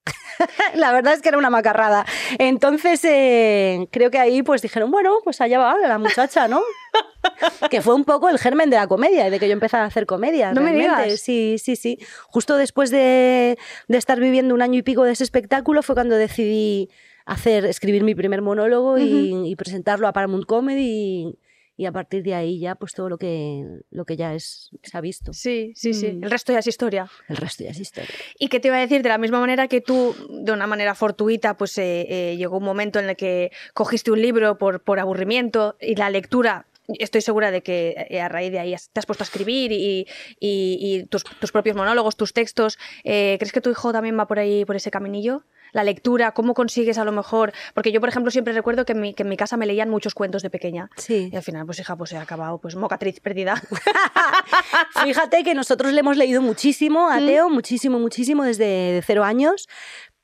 [0.76, 2.06] La verdad es que era una macarrada.
[2.38, 6.62] Entonces, eh, creo que ahí pues dijeron, bueno, pues allá va la muchacha, ¿no?
[7.72, 10.06] que fue un poco el germen de la comedia, de que yo empezara a hacer
[10.06, 10.54] comedia.
[10.54, 11.20] No me digas.
[11.20, 11.98] Sí, sí, sí.
[12.28, 13.58] Justo después de,
[13.88, 16.92] de estar viviendo un año y pico de ese espectáculo fue cuando decidí
[17.28, 21.40] hacer, escribir mi primer monólogo y, y presentarlo a Paramount Comedy y,
[21.76, 24.98] y a partir de ahí ya pues todo lo que, lo que ya es, se
[24.98, 25.32] ha visto.
[25.34, 26.08] Sí, sí, sí.
[26.13, 26.24] Mm.
[26.24, 27.08] El resto ya es historia.
[27.28, 28.10] El resto ya es historia.
[28.40, 30.96] Y que te iba a decir, de la misma manera que tú, de una manera
[30.96, 35.00] fortuita, pues eh, eh, llegó un momento en el que cogiste un libro por, por
[35.00, 36.66] aburrimiento y la lectura.
[36.88, 40.08] Estoy segura de que eh, a raíz de ahí te has puesto a escribir y,
[40.40, 42.80] y- y tus, tus propios monólogos, tus textos.
[43.04, 45.44] Eh, ¿Crees que tu hijo también va por ahí, por ese caminillo?
[45.74, 47.52] La lectura, ¿cómo consigues a lo mejor?
[47.74, 49.90] Porque yo, por ejemplo, siempre recuerdo que en mi, que en mi casa me leían
[49.90, 50.90] muchos cuentos de pequeña.
[50.98, 51.30] Sí.
[51.32, 53.62] Y al final, pues hija, pues he acabado pues mocatriz perdida.
[55.04, 57.26] Fíjate que nosotros le hemos leído muchísimo a Mm.
[57.26, 59.68] Teo, muchísimo, muchísimo desde de cero años,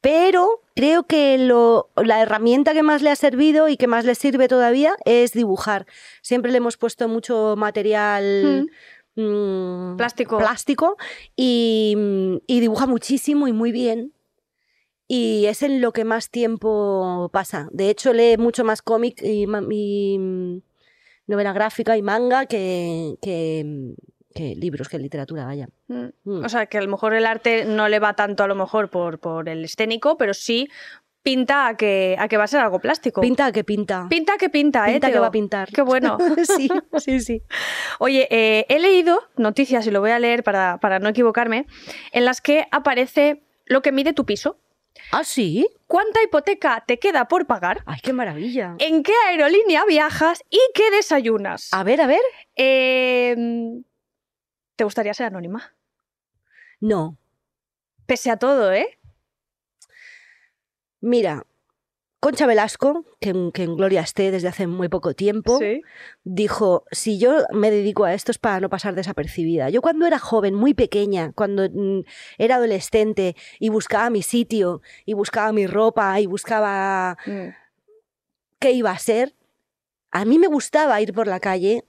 [0.01, 4.15] pero creo que lo- la herramienta que más le ha servido y que más le
[4.15, 5.85] sirve todavía es dibujar.
[6.21, 8.69] Siempre le hemos puesto mucho material
[9.15, 10.37] mm, Plástico.
[10.37, 10.97] plástico
[11.35, 11.95] y,
[12.47, 14.13] y dibuja muchísimo y muy bien.
[15.13, 17.69] Y es en lo que más tiempo pasa.
[17.71, 20.61] De hecho, lee mucho más cómic y, mm,
[21.27, 23.93] novela gráfica y manga que, que,
[24.33, 25.69] que libros, que literatura, vaya.
[25.87, 26.05] Mm.
[26.23, 26.43] Mm.
[26.45, 28.89] O sea, que a lo mejor el arte no le va tanto a lo mejor
[28.89, 30.67] por, por el escénico, pero sí
[31.21, 33.21] pinta a que, a que va a ser algo plástico.
[33.21, 34.07] Pinta que pinta.
[34.09, 34.93] Pinta que pinta, ¿eh?
[34.93, 35.69] Pinta que va a pintar.
[35.69, 36.17] Qué bueno.
[36.57, 37.43] sí, sí, sí.
[37.99, 41.67] Oye, eh, he leído noticias, y lo voy a leer para, para no equivocarme,
[42.11, 44.57] en las que aparece lo que mide tu piso.
[45.11, 45.67] ¿Ah, sí?
[45.87, 47.83] ¿Cuánta hipoteca te queda por pagar?
[47.85, 48.75] ¡Ay, qué maravilla!
[48.79, 51.69] ¿En qué aerolínea viajas y qué desayunas?
[51.71, 52.21] A ver, a ver.
[52.55, 53.35] Eh,
[54.75, 55.75] ¿Te gustaría ser anónima?
[56.79, 57.17] No.
[58.05, 58.99] Pese a todo, ¿eh?
[60.99, 61.45] Mira,
[62.23, 65.57] Concha Velasco, que, en- que en Gloria esté desde hace muy poco tiempo,
[66.23, 69.69] dijo, si yo me dedico a esto es para no pasar desapercibida.
[69.69, 72.03] Yo cuando era joven, muy pequeña, cuando mm,
[72.37, 77.49] era adolescente y buscaba mi sitio, y buscaba mi ropa, y buscaba Mm.
[78.59, 79.35] qué iba a ser,
[80.11, 81.83] a mí me gustaba ir por la calle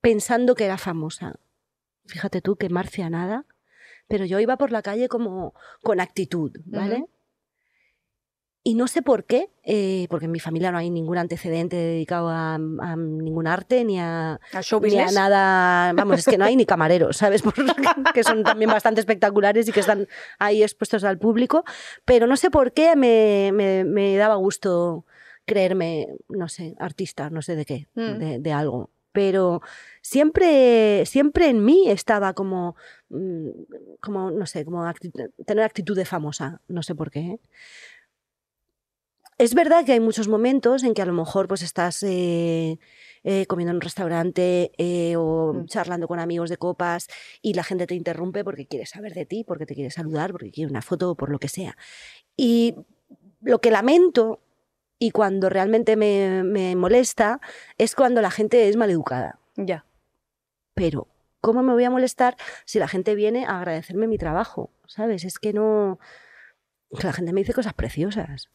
[0.00, 1.36] pensando que era famosa.
[2.06, 3.46] Fíjate tú que Marcia nada,
[4.08, 7.04] pero yo iba por la calle como con actitud, ¿vale?
[8.66, 12.30] Y no sé por qué, eh, porque en mi familia no hay ningún antecedente dedicado
[12.30, 14.40] a, a ningún arte ni a,
[15.12, 15.92] nada.
[15.92, 17.42] Vamos, es que no hay ni camareros, ¿sabes?
[18.14, 21.62] Que son también bastante espectaculares y que están ahí expuestos al público.
[22.06, 25.04] Pero no sé por qué me, me- me daba gusto
[25.44, 28.18] creerme, no sé, artista, no sé de qué, Mm.
[28.18, 28.88] de, de algo.
[29.12, 29.60] Pero
[30.00, 32.76] siempre, siempre en mí estaba como,
[33.10, 33.48] mm,
[34.00, 34.84] como no sé, como
[35.46, 37.38] tener actitud de famosa, no sé por qué.
[39.38, 42.78] Es verdad que hay muchos momentos en que a lo mejor pues estás eh,
[43.24, 45.66] eh, comiendo en un restaurante eh, o Mm.
[45.66, 47.08] charlando con amigos de copas
[47.42, 50.50] y la gente te interrumpe porque quiere saber de ti, porque te quiere saludar, porque
[50.50, 51.76] quiere una foto o por lo que sea.
[52.36, 52.76] Y
[53.40, 54.40] lo que lamento
[54.98, 57.40] y cuando realmente me, me molesta
[57.78, 59.38] es cuando la gente es maleducada.
[59.56, 59.84] Ya.
[60.74, 61.08] Pero,
[61.40, 64.70] ¿cómo me voy a molestar si la gente viene a agradecerme mi trabajo?
[64.86, 65.24] ¿Sabes?
[65.24, 65.98] Es que no...
[67.02, 68.48] la gente me dice cosas preciosas.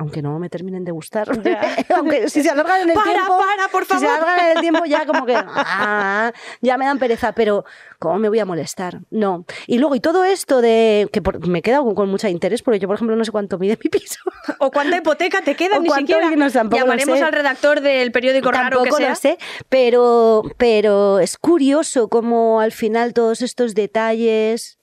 [0.00, 1.28] Aunque no me terminen de gustar.
[1.94, 3.36] Aunque si se alargan en el Para, tiempo...
[3.38, 4.22] para, por Si se favor.
[4.24, 5.34] alargan en el tiempo ya como que...
[5.38, 6.32] ah,
[6.62, 7.66] ya me dan pereza, pero
[7.98, 9.00] ¿cómo me voy a molestar?
[9.10, 9.44] No.
[9.66, 11.06] Y luego, y todo esto de...
[11.12, 13.30] que por- me he quedado con, con mucho interés, porque yo, por ejemplo, no sé
[13.30, 14.20] cuánto mide mi piso.
[14.58, 15.76] ¿O cuánta hipoteca te queda?
[15.78, 16.30] O Ni siquiera.
[16.30, 17.24] no, tampoco Llamaremos sé.
[17.24, 19.10] al redactor del periódico raro que Tampoco sea.
[19.10, 24.78] lo sé, pero, pero es curioso cómo al final todos estos detalles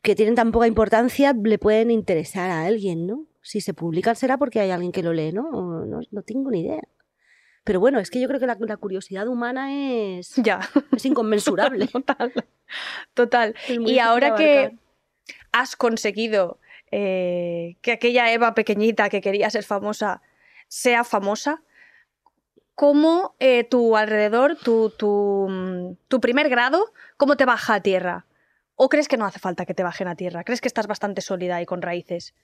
[0.00, 3.26] que tienen tan poca importancia le pueden interesar a alguien, ¿no?
[3.42, 5.50] Si se publican será porque hay alguien que lo lee, ¿no?
[5.86, 6.82] No, no tengo ni idea.
[7.64, 9.72] Pero bueno, es que yo creo que la, la curiosidad humana
[10.18, 10.60] es, Ya,
[10.94, 11.86] es inconmensurable.
[11.92, 12.32] total.
[13.14, 13.54] Total.
[13.68, 14.76] Y ahora que,
[15.52, 16.58] has conseguido
[16.90, 20.22] eh, que aquella Eva pequeñita que quería ser famosa
[20.68, 21.62] sea famosa,
[22.74, 28.26] cómo eh, tu alrededor, tu, tu, mm, tu primer grado, cómo te baja a tierra.
[28.76, 30.44] ¿O crees que no hace falta que te bajen a tierra?
[30.44, 32.34] ¿Crees que estás bastante sólida y con raíces?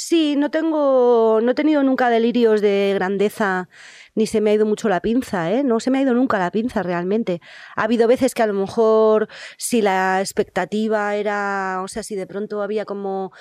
[0.00, 3.68] Sí, no tengo, no he tenido nunca delirios de grandeza,
[4.14, 5.64] ni se me ha ido mucho la pinza, ¿eh?
[5.64, 7.40] No se me ha ido nunca la pinza realmente.
[7.74, 12.28] Ha habido veces que a lo mejor si la expectativa era, o sea, si de
[12.28, 13.32] pronto había como,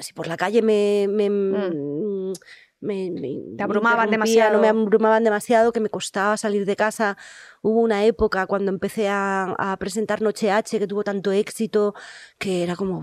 [0.00, 2.32] si por la calle me, me, Mm.
[2.80, 4.52] me- me- Te abrumaban me demasiado.
[4.56, 7.16] No me abrumaban demasiado, que me costaba salir de casa.
[7.62, 11.94] Hubo una época cuando empecé a, a presentar Noche H, que tuvo tanto éxito,
[12.36, 13.00] que era como...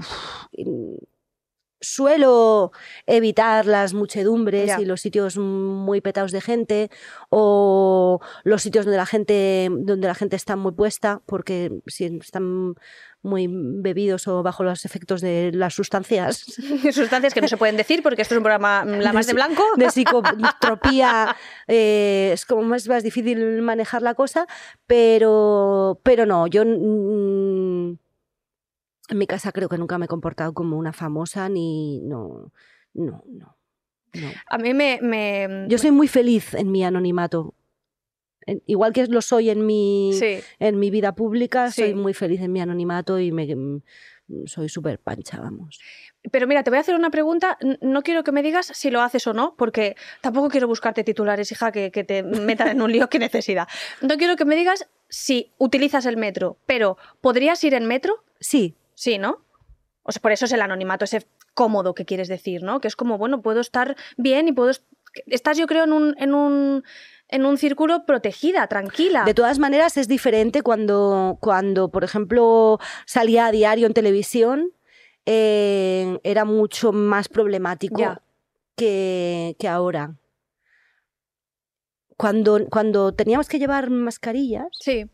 [1.82, 2.72] suelo
[3.08, 4.80] evitar las muchedumbres Ya.
[4.80, 6.89] y los sitios muy petados de gente
[7.30, 12.76] o los sitios donde la gente donde la gente está muy puesta porque si están
[13.24, 16.44] muy bebidos o bajo los efectos de las sustancias
[16.91, 19.34] Sustancias que no se pueden decir porque esto es un programa mm, la más de
[19.34, 19.63] De- blanco.
[19.78, 21.36] de psicotropía
[21.67, 24.48] eh, es como más, más difícil manejar la cosa,
[24.88, 26.63] pero, pero no, yo
[29.12, 32.52] en mi casa creo que nunca me he comportado como una famosa ni no,
[32.93, 33.58] no, no.
[34.13, 34.32] no.
[34.47, 35.00] A mí me...
[35.02, 37.54] me- Yo soy muy feliz en mi anonimato.
[38.65, 40.39] Igual que lo soy en mi, Sí.
[40.60, 41.82] en mi vida pública, Sí.
[41.84, 43.82] soy muy feliz en mi anonimato y me, mm,
[44.45, 45.80] soy súper pancha, vamos.
[46.32, 47.58] Pero mira, te voy a hacer una pregunta.
[47.82, 51.52] No quiero que me digas si lo haces o no, porque tampoco quiero buscarte titulares,
[51.52, 53.10] hija, que, que te metan en un lío.
[53.10, 53.67] ¿Qué necesidad?
[54.02, 58.24] No quiero que me digas si utilizas el metro, pero ¿podrías ir en metro?
[58.39, 59.44] Sí, Sí, ¿no?
[60.04, 62.80] O sea, por eso es el anonimato, ese cómodo que quieres decir, ¿no?
[62.80, 64.70] Que es como, bueno, puedo estar bien y puedo...
[64.70, 64.86] est-
[65.26, 66.84] Estás, yo creo, en un, en un,
[67.28, 69.24] en un círculo protegida, tranquila.
[69.26, 74.70] De todas maneras, es diferente cuando, cuando por ejemplo, salía a diario en televisión,
[75.26, 77.98] eh, era mucho más problemático
[78.76, 80.16] que, que ahora.
[82.18, 85.08] Cuando, cuando teníamos que llevar mascarillas, Sí,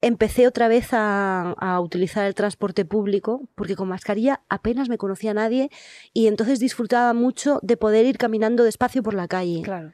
[0.00, 5.34] empecé otra vez a, a utilizar el transporte público, porque con mascarilla apenas me conocía
[5.34, 5.70] nadie
[6.12, 9.92] y entonces disfrutaba mucho de poder ir caminando despacio por la calle claro.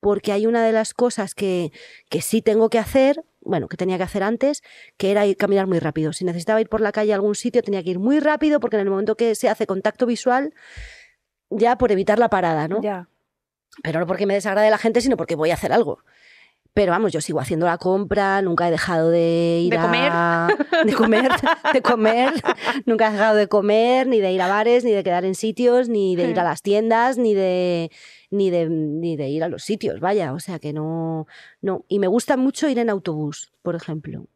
[0.00, 1.72] porque hay una de las cosas que,
[2.08, 4.62] que sí tengo que hacer, bueno, que tenía que hacer antes,
[4.98, 6.12] que era ir caminar muy rápido.
[6.12, 8.76] Si necesitaba ir por la calle a algún sitio, tenía que ir muy rápido, porque
[8.76, 10.52] en el momento que se hace contacto visual,
[11.48, 12.82] ya por evitar la parada, ¿no?
[12.82, 13.08] Ya.
[13.82, 16.00] Pero no porque me desagrade la gente, sino porque voy a hacer algo.
[16.72, 20.10] Pero vamos, yo sigo haciendo la compra, nunca he dejado de ir ¿De comer?
[20.12, 20.48] a...
[20.84, 21.30] De comer,
[21.72, 22.32] de comer.
[22.86, 25.88] nunca he dejado de comer, ni de ir a bares, ni de quedar en sitios,
[25.88, 27.90] ni de ir a las tiendas, ni de,
[28.30, 30.32] ni de, ni de ir a los sitios, vaya.
[30.32, 31.26] O sea que no,
[31.60, 31.84] no.
[31.88, 34.26] Y me gusta mucho ir en autobús, por ejemplo.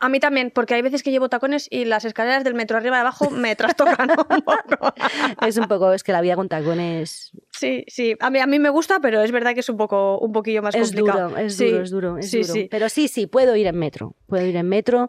[0.00, 2.76] A a mí también, porque hay veces que llevo tacones y las escaleras del metro
[2.76, 4.94] arriba y abajo me trastocan un poco.
[5.46, 8.16] Es un poco, es que la vida con tacones Sí, sí.
[8.20, 10.62] A mí, a mí me gusta, pero es verdad que es un poco un poquillo
[10.62, 11.28] más es complicado.
[11.30, 12.52] duro, es Sí, duro, es duro, es sí, duro.
[12.54, 12.68] sí.
[12.70, 14.14] Pero sí, sí, puedo ir en metro.
[14.26, 15.08] Puedo ir en metro.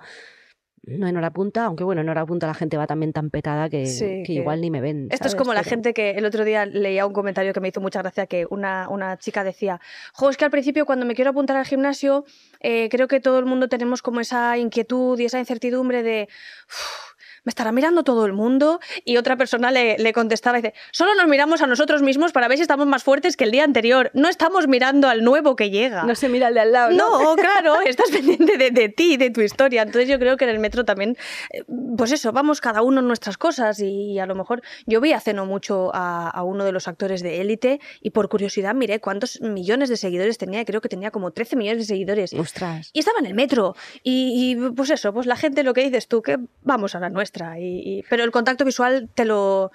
[0.85, 3.69] No en hora punta, aunque bueno, en hora punta la gente va también tan petada
[3.69, 5.07] que, Sí, que que- igual ni me ven.
[5.11, 7.79] Esto es como la gente que el otro día leía un comentario que me hizo
[7.79, 9.79] mucha gracia, que una, una chica decía,
[10.13, 12.25] jo, es que al principio cuando me quiero apuntar al gimnasio,
[12.59, 16.27] eh, creo que todo el mundo tenemos como esa inquietud y esa incertidumbre de,
[16.67, 17.12] "Uf,
[17.43, 18.79] me estará mirando todo el mundo.
[19.05, 22.47] Y otra persona le, le contestaba y dice, solo nos miramos a nosotros mismos para
[22.47, 24.11] ver si estamos más fuertes que el día anterior.
[24.13, 26.03] No estamos mirando al nuevo que llega.
[26.03, 27.21] No se mira al de al lado, ¿no?
[27.21, 29.81] No, claro, estás pendiente de, de ti, de tu historia.
[29.81, 31.17] Entonces yo creo que en el metro también,
[31.51, 31.63] eh,
[31.97, 35.33] pues eso, vamos cada uno en nuestras cosas y, a lo mejor yo vi hace
[35.33, 39.41] no mucho a, a uno de los actores de Élite y por curiosidad miré cuántos
[39.41, 42.33] millones de seguidores tenía, y creo que tenía como 13 millones de seguidores.
[42.33, 42.89] Ostras.
[42.93, 43.75] Y estaba en el metro.
[44.03, 47.09] Y, y, pues eso, pues la gente lo que dices tú, que vamos a la
[47.09, 47.32] nuestra.
[47.59, 49.71] Y, y- pero el contacto visual te lo,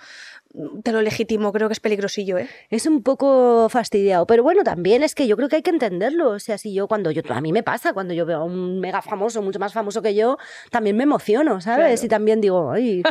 [0.83, 2.49] te lo legitimo, creo que es peligrosillo, ¿eh?
[2.71, 6.31] Es un poco fastidiado, pero bueno, también es que yo creo que hay que entenderlo.
[6.31, 8.81] O sea, si yo cuando yo, a mí me pasa, cuando yo veo a un
[8.81, 10.39] mega famoso, mucho más famoso que yo,
[10.71, 12.01] también me emociono, ¿sabes?
[12.01, 12.07] Claro.
[12.07, 13.03] Y también digo, ay,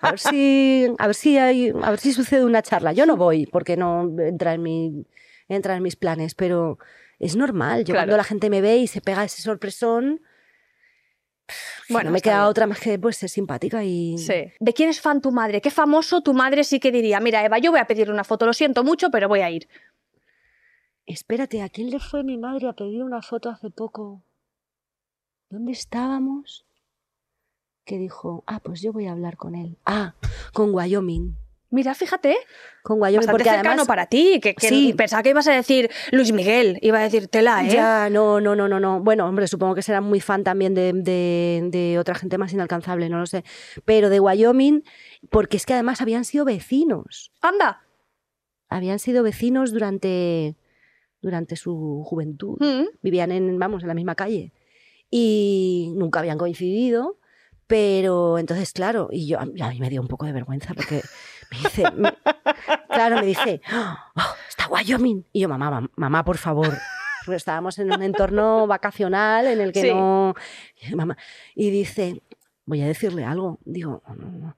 [0.00, 2.92] a ver si, a ver si hay, a ver si sucede una charla.
[2.92, 5.06] Yo no voy porque no entra en mi,
[5.48, 6.78] entra en mis planes, pero
[7.18, 7.80] es normal.
[7.84, 8.00] Yo Claro.
[8.00, 10.20] cuando la gente me ve y se pega ese sorpresón,
[11.88, 12.48] Bueno, no me queda bien.
[12.48, 14.52] otra más que pues ser simpática y Sí.
[14.58, 15.60] ¿De quién es fan tu madre?
[15.60, 17.20] ¿Qué famoso tu madre sí que diría?
[17.20, 19.68] Mira, Eva, yo voy a pedirle una foto, lo siento mucho, pero voy a ir.
[21.04, 24.22] Espérate, ¿a quién le fue mi madre a pedir una foto hace poco?
[25.50, 26.64] ¿Dónde estábamos?
[27.84, 29.76] Que dijo, ah, pues yo voy a hablar con él.
[29.84, 30.14] Ah,
[30.52, 31.36] con Wyoming.
[31.72, 32.36] Mira, fíjate,
[32.82, 33.86] Con Wyoming, porque cercano además...
[33.86, 34.92] para ti, que, que Sí.
[34.96, 37.70] pensaba que ibas a decir Luis Miguel, iba a decir tela, ¿eh?
[37.72, 39.00] Ya, no, no, no, no, no.
[39.00, 43.08] Bueno, hombre, supongo que será muy fan también de, de- de otra gente más inalcanzable,
[43.08, 43.42] no lo sé.
[43.86, 44.84] Pero de Wyoming,
[45.30, 47.32] porque es que además habían sido vecinos.
[47.40, 47.82] Anda.
[48.68, 50.56] Habían sido vecinos durante,
[51.22, 52.58] durante su juventud.
[52.60, 52.84] Mm.
[53.02, 54.52] Vivían en, vamos, en la misma calle.
[55.10, 57.18] Y nunca habían coincidido.
[57.66, 61.00] Pero entonces, claro, y yo a mí me dio un poco de vergüenza porque
[61.52, 62.14] me dice, me-
[62.88, 65.24] claro, me dice, "Oh, está Wyoming.
[65.32, 66.76] Y yo, mamá, mam- mamá, por favor.
[67.24, 69.88] Porque estábamos en un entorno vacacional en el que Sí.
[69.90, 70.34] no.
[70.96, 71.16] Mamá.
[71.54, 72.22] Y dice,
[72.64, 73.58] voy a decirle algo.
[73.64, 74.56] Digo, "No, no, no,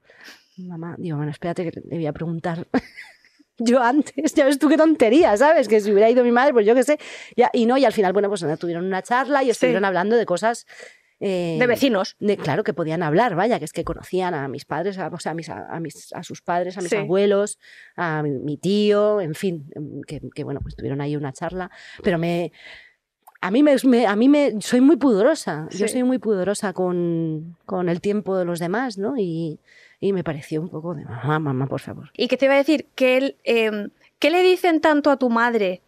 [0.69, 2.67] mamá, digo, bueno, espérate que le voy a preguntar.
[3.59, 5.69] Yo antes, ya ves tú qué tontería, ¿sabes?
[5.69, 6.99] Que si hubiera ido mi madre, pues yo qué sé.
[7.37, 10.17] Ya, y no, y al final, bueno, pues nada, tuvieron una charla y estuvieron hablando
[10.17, 10.67] de cosas.
[11.21, 12.17] Eh, De vecinos.
[12.19, 15.19] de- claro, que podían hablar, vaya, que es que conocían a mis padres, a, o
[15.19, 16.97] sea, a, mis, a, mis- a sus padres, a mis Sí.
[16.97, 17.59] abuelos,
[17.97, 21.71] a mi, mi tío, en fin, em, que, que, bueno, pues tuvieron ahí una charla,
[22.03, 22.53] pero me...
[23.41, 27.59] A mí me, me- a mí me soy muy pudorosa, yo soy muy pudorosa con,
[27.67, 29.19] con el tiempo de los demás, ¿no?
[29.19, 29.61] Y,
[30.01, 32.11] y me pareció un poco de mamá, mamá, por favor.
[32.17, 35.29] Y que te iba a decir que él, eh, ¿qué le dicen tanto a tu
[35.29, 35.83] madre,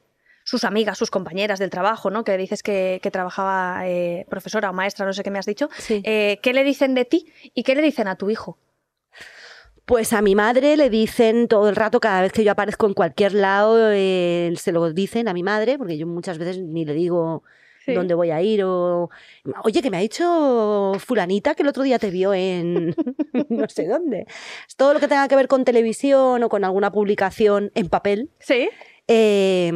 [0.49, 2.23] sus amigas, sus compañeras del trabajo, ¿no?
[2.23, 5.69] Que dices que, que trabajaba eh, profesora o maestra, no sé qué me has dicho.
[5.77, 6.01] Sí.
[6.05, 8.57] Eh, ¿Qué le dicen de ti y qué le dicen a tu hijo?
[9.87, 12.95] Pues a mi madre le dicen todo el rato, cada vez que yo aparezco en
[12.95, 16.95] cualquier lado, eh, se lo dicen a mi madre, porque yo muchas veces ni le
[16.95, 17.43] digo
[17.85, 17.93] Sí.
[17.95, 19.11] dónde voy a ir o...
[19.63, 22.95] Oye, que me ha dicho fulanita que el otro día te vio en
[23.49, 24.27] no sé dónde.
[24.77, 28.69] Todo lo que tenga que ver con televisión o con alguna publicación en papel Sí.
[29.07, 29.71] eh,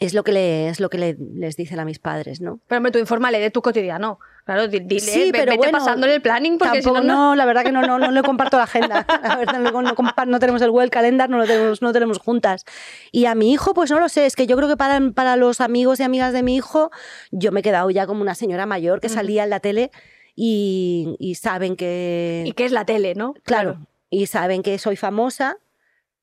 [0.00, 2.58] es lo que, le, es lo que le- les dicen a mis padres, ¿no?
[2.66, 4.18] Pero hombre, tú infórmale de tu cotidiano.
[4.46, 7.02] Claro, di- dile, Sí, pero vete bueno, pasándole el planning porque si no, no...
[7.02, 9.06] no, la verdad que no, no, no le comparto la agenda.
[9.22, 9.94] La verdad, no, no
[10.26, 12.64] no tenemos el web calendar, no lo tenemos, no tenemos juntas.
[13.12, 15.36] Y a mi hijo, pues no lo sé, es que yo creo que para, para
[15.36, 16.90] los amigos y amigas de mi hijo,
[17.30, 19.90] yo me he quedado ya como una señora mayor que salía en la tele
[20.34, 22.44] y, y saben que.
[22.46, 23.34] Y que es la tele, ¿no?
[23.44, 25.58] claro, y saben que soy famosa,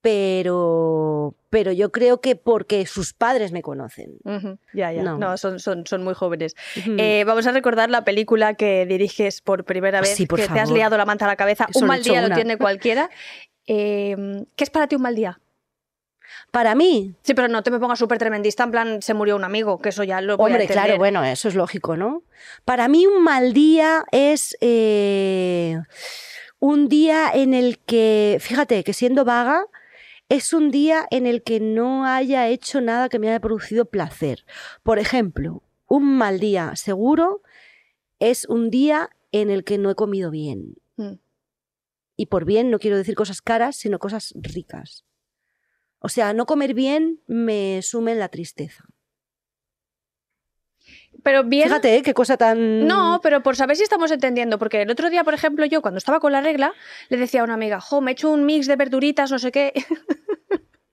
[0.02, 4.18] pero, pero yo creo que porque sus padres me conocen.
[4.74, 5.04] Ya, ya.
[5.04, 5.38] No, No.
[5.38, 6.56] son, son, son muy jóvenes.
[6.98, 10.48] Eh, vamos a recordar la película que diriges por primera Ah, vez, sí, por que
[10.48, 11.68] te has liado la manta a la cabeza.
[11.74, 13.10] Un he mal día lo tiene cualquiera.
[13.70, 14.16] Eh,
[14.56, 15.42] ¿Qué es para ti un mal día?
[16.52, 19.44] Para mí, Sí, pero no te me pongas súper tremendista, en plan, se murió un
[19.44, 22.24] amigo, que eso ya lo voy Hombre, claro, bueno, eso es lógico, ¿no?
[22.64, 25.78] Para mí un mal día es eh,
[26.60, 29.66] un día en el que, fíjate, que siendo vaga,
[30.30, 34.46] es un día en el que no haya hecho nada que me haya producido placer.
[34.84, 37.42] Por ejemplo, un mal día seguro
[38.20, 40.76] es un día en el que no he comido bien.
[40.98, 41.20] Mm.
[42.18, 45.06] Y por bien no quiero decir cosas caras, sino cosas ricas.
[46.00, 48.86] O sea, no comer bien me sume en la tristeza.
[51.28, 51.68] Pero bien...
[51.68, 52.04] Fíjate, ¿eh?
[52.04, 52.88] qué cosa tan...
[52.88, 55.98] No, pero por saber si estamos entendiendo, porque el otro día, por ejemplo, yo cuando
[55.98, 56.74] estaba con la regla,
[57.10, 59.52] le decía a una amiga, jo, me he hecho un mix de verduritas, no sé
[59.52, 59.74] qué,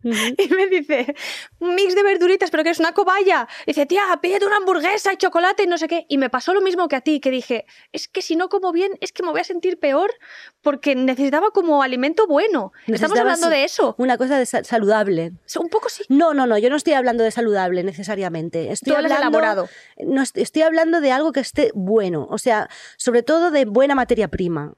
[0.39, 1.15] Y me dice,
[1.61, 3.49] un mix de verduritas, pero que es una cobaya.
[3.67, 6.05] Y dice, tía, pídete una hamburguesa y chocolate y no sé qué.
[6.09, 8.71] Y me pasó lo mismo que a ti, que dije, es que si no como
[8.73, 10.13] bien, es que me voy a sentir peor,
[10.61, 12.73] porque necesitaba como alimento bueno.
[12.87, 13.95] Estamos hablando de eso.
[13.99, 15.33] Una cosa de sa- saludable.
[15.59, 16.05] Un poco sí.
[16.09, 18.71] No, no, no, yo no estoy hablando de saludable necesariamente.
[18.71, 19.69] Estoy Tú hablando, elaborado.
[19.99, 24.29] No, estoy hablando de algo que esté bueno, o sea, sobre todo de buena materia
[24.29, 24.75] prima.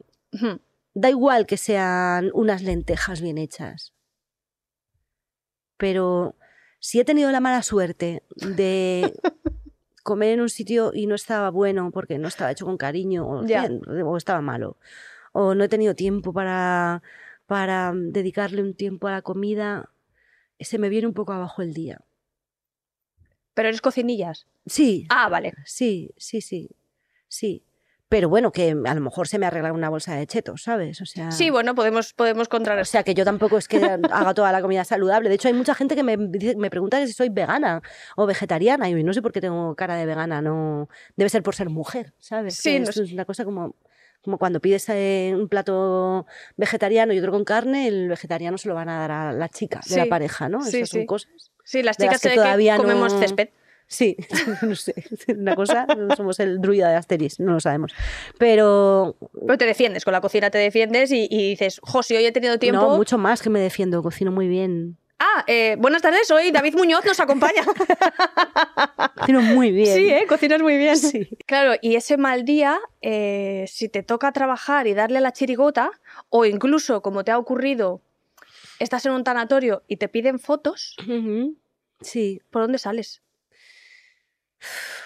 [0.95, 3.93] Da igual que sean unas lentejas bien hechas.
[5.77, 6.35] Pero
[6.79, 9.13] si he tenido la mala suerte de
[10.03, 14.17] comer en un sitio y no estaba bueno porque no estaba hecho con cariño o,
[14.17, 14.77] estaba malo,
[15.33, 17.03] o no he tenido tiempo para,
[17.47, 19.91] para dedicarle un tiempo a la comida,
[20.61, 22.01] se me viene un poco abajo el día.
[23.55, 24.47] Pero eres cocinillas.
[24.67, 25.55] Sí, Ah, vale.
[25.65, 26.71] sí, sí, sí,
[27.29, 27.63] sí.
[28.09, 31.01] Pero bueno, que a lo mejor se me arregla una bolsa de chetos, ¿sabes?
[31.01, 32.91] O sea, Sí, bueno, podemos, podemos o contrarrestar.
[33.01, 33.79] sea, que yo tampoco es que
[34.13, 35.29] haga toda la comida saludable.
[35.29, 37.83] De hecho, hay mucha gente que me, dice- me pregunta que si soy vegana
[38.15, 38.89] o vegetariana.
[38.89, 40.41] Y no sé por qué tengo cara de vegana.
[40.41, 42.55] No Debe ser por ser mujer, ¿sabes?
[42.55, 43.75] Sí, no es una cosa como,
[44.23, 48.77] como cuando pides eh, un plato vegetariano y otro con carne, el vegetariano se lo
[48.77, 50.63] van a dar a la chica de la Sí, pareja, ¿no?
[50.63, 51.07] sí, Esas son sí.
[51.07, 51.33] cosas.
[51.65, 53.49] Sí, las de las chicas que todavía no- comemos césped.
[53.89, 54.17] Sí,
[54.63, 54.95] no sé.
[55.29, 57.93] Una cosa, somos el druida de Asteris, no lo sabemos.
[58.39, 62.25] Pero Pero te defiendes, con la cocina te defiendes y, y dices, jo, si hoy
[62.25, 62.81] he tenido tiempo.
[62.81, 64.97] no, mucho más que me defiendo, cocino muy bien.
[65.19, 67.65] Ah, eh, buenas tardes, hoy David Muñoz nos acompaña.
[69.17, 69.95] Cocino muy bien.
[69.95, 70.27] sí, ¿eh?
[70.29, 70.97] Cocinas muy bien.
[70.97, 71.27] Sí.
[71.47, 75.91] Claro, y ese mal día, eh, si te toca trabajar y darle a la chirigota,
[76.29, 78.03] o incluso, como te ha ocurrido,
[78.79, 80.97] estás en un tanatorio y te piden fotos.
[82.03, 83.23] Sí, ¿por dónde sales?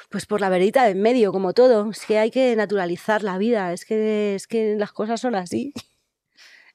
[0.08, 1.90] Pues por la verita de en medio, como todo.
[1.90, 5.72] Es que hay que naturalizar la vida, es que, es que las cosas son así.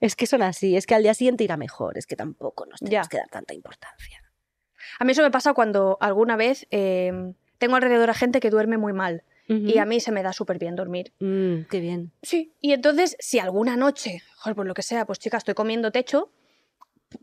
[0.01, 2.81] Es que son así, es que al día siguiente irá mejor, es que tampoco nos
[2.81, 3.09] tenemos Ya.
[3.09, 4.21] que dar tanta importancia.
[4.99, 7.13] A mí eso me pasa cuando alguna vez eh,
[7.57, 10.59] tengo alrededor a gente que duerme muy mal y a mí se me da súper
[10.59, 11.13] bien dormir.
[11.19, 12.11] Mm, qué bien.
[12.23, 15.91] Sí, y entonces si alguna noche, joder, por lo que sea, pues chica, estoy comiendo
[15.91, 16.29] techo,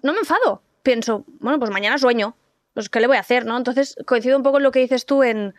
[0.02, 0.62] no me enfado.
[0.82, 2.36] Pienso, bueno, pues mañana sueño,
[2.74, 3.56] pues ¿qué le voy a hacer, no?
[3.56, 5.54] Entonces coincido un poco en lo que dices tú en,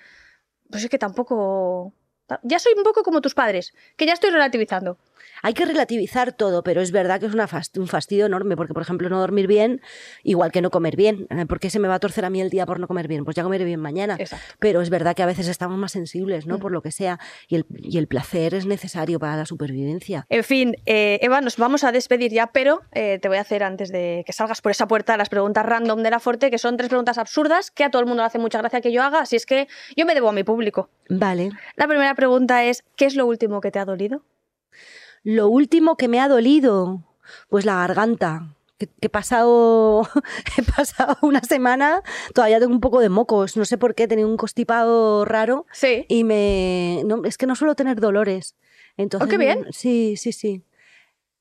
[0.70, 1.94] pues es que tampoco...
[2.42, 4.98] Ya soy un poco como tus padres, que ya estoy relativizando.
[5.42, 8.74] Hay que relativizar todo, pero es verdad que es una fast- un fastidio enorme, porque,
[8.74, 9.82] por ejemplo, no dormir bien,
[10.24, 11.28] igual que no comer bien.
[11.30, 13.08] Eh, ¿Por qué se me va a torcer a mí el día por no comer
[13.08, 13.26] bien?
[13.26, 14.16] Pues ya comeré bien mañana.
[14.20, 14.46] Exacto.
[14.60, 16.58] Pero es verdad que a veces estamos más sensibles, ¿no?
[16.58, 16.62] Mm.
[16.62, 17.20] Por lo que sea.
[17.48, 20.26] Y el, y el placer es necesario para la supervivencia.
[20.30, 23.64] En fin, eh, Eva, nos vamos a despedir ya, pero eh, te voy a hacer
[23.64, 26.78] antes de que salgas por esa puerta las preguntas random de la Forte, que son
[26.78, 29.20] tres preguntas absurdas que a todo el mundo le hace mucha gracia que yo haga,
[29.22, 30.90] así es que yo me debo a mi público.
[31.10, 31.52] Vale.
[31.76, 34.24] La primera pregunta es, ¿qué es lo último que te ha dolido?
[35.24, 37.04] Lo último que me ha dolido,
[37.50, 38.56] pues la garganta.
[38.78, 40.08] Que, que he, pasado,
[40.58, 42.02] he pasado una semana,
[42.34, 46.06] todavía tengo un poco de mocos, no sé por qué, tenía un constipado raro Sí.
[46.10, 47.04] y me...
[47.06, 48.56] No, es que no suelo tener dolores.
[48.98, 49.68] Entonces, Oh, qué bien.
[49.72, 50.64] Sí, sí, sí.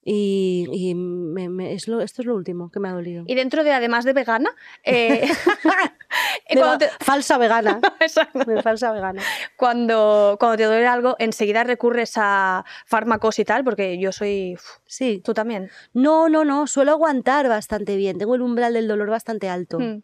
[0.04, 3.22] Y, y me- me- es lo, esto es lo último que me ha dolido.
[3.28, 4.50] Y dentro de, además de vegana,
[4.82, 5.28] eh,
[6.52, 7.80] cuando, te, Falsa vegana.
[8.64, 9.22] Falsa vegana.
[9.56, 14.54] cuando, cuando te duele algo, enseguida recurres a fármacos y tal, porque yo soy...
[14.54, 15.20] uf, Sí.
[15.24, 15.70] Tú también.
[15.92, 18.18] No, no, no, suelo aguantar bastante bien.
[18.18, 19.78] Tengo el umbral del dolor bastante alto.
[19.78, 20.02] Mm.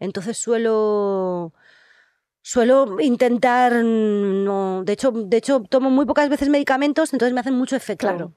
[0.00, 1.52] Entonces suelo
[2.42, 7.54] suelo intentar no, de hecho, de hecho tomo muy pocas veces medicamentos, entonces me hacen
[7.54, 8.06] mucho efecto.
[8.06, 8.32] Claro.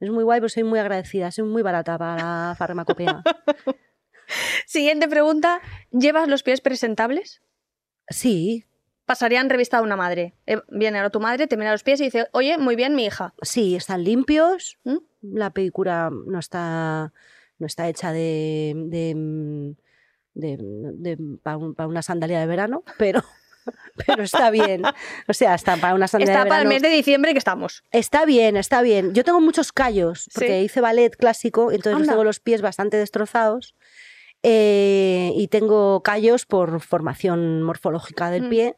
[0.00, 3.22] Es muy guay, pero soy muy agradecida, soy muy barata para la farmacopea.
[4.66, 7.42] Siguiente pregunta, ¿llevas los pies presentables?
[8.08, 8.66] Sí,
[9.06, 10.34] Pasarían revista a una madre.
[10.46, 13.04] Eh, viene ahora tu madre, te mira los pies y dice, oye, muy bien, mi
[13.06, 13.34] hija.
[13.40, 14.78] sí, están limpios.
[14.82, 14.96] ¿Mm?
[15.22, 17.12] La pedicura no está
[17.58, 18.74] no está hecha de
[20.34, 23.22] de, para una sandalia de verano, pero
[24.06, 24.82] pero está bien.
[25.28, 27.82] O sea, está para una sandalia Está de para el mes de diciembre que estamos.
[27.90, 29.14] Está bien, está bien.
[29.14, 30.64] Yo tengo muchos callos, porque Sí.
[30.66, 32.12] hice ballet clásico, entonces Anda.
[32.12, 33.74] tengo los pies bastante destrozados.
[34.42, 38.76] Eh, y tengo callos por formación morfológica del Mm, pie,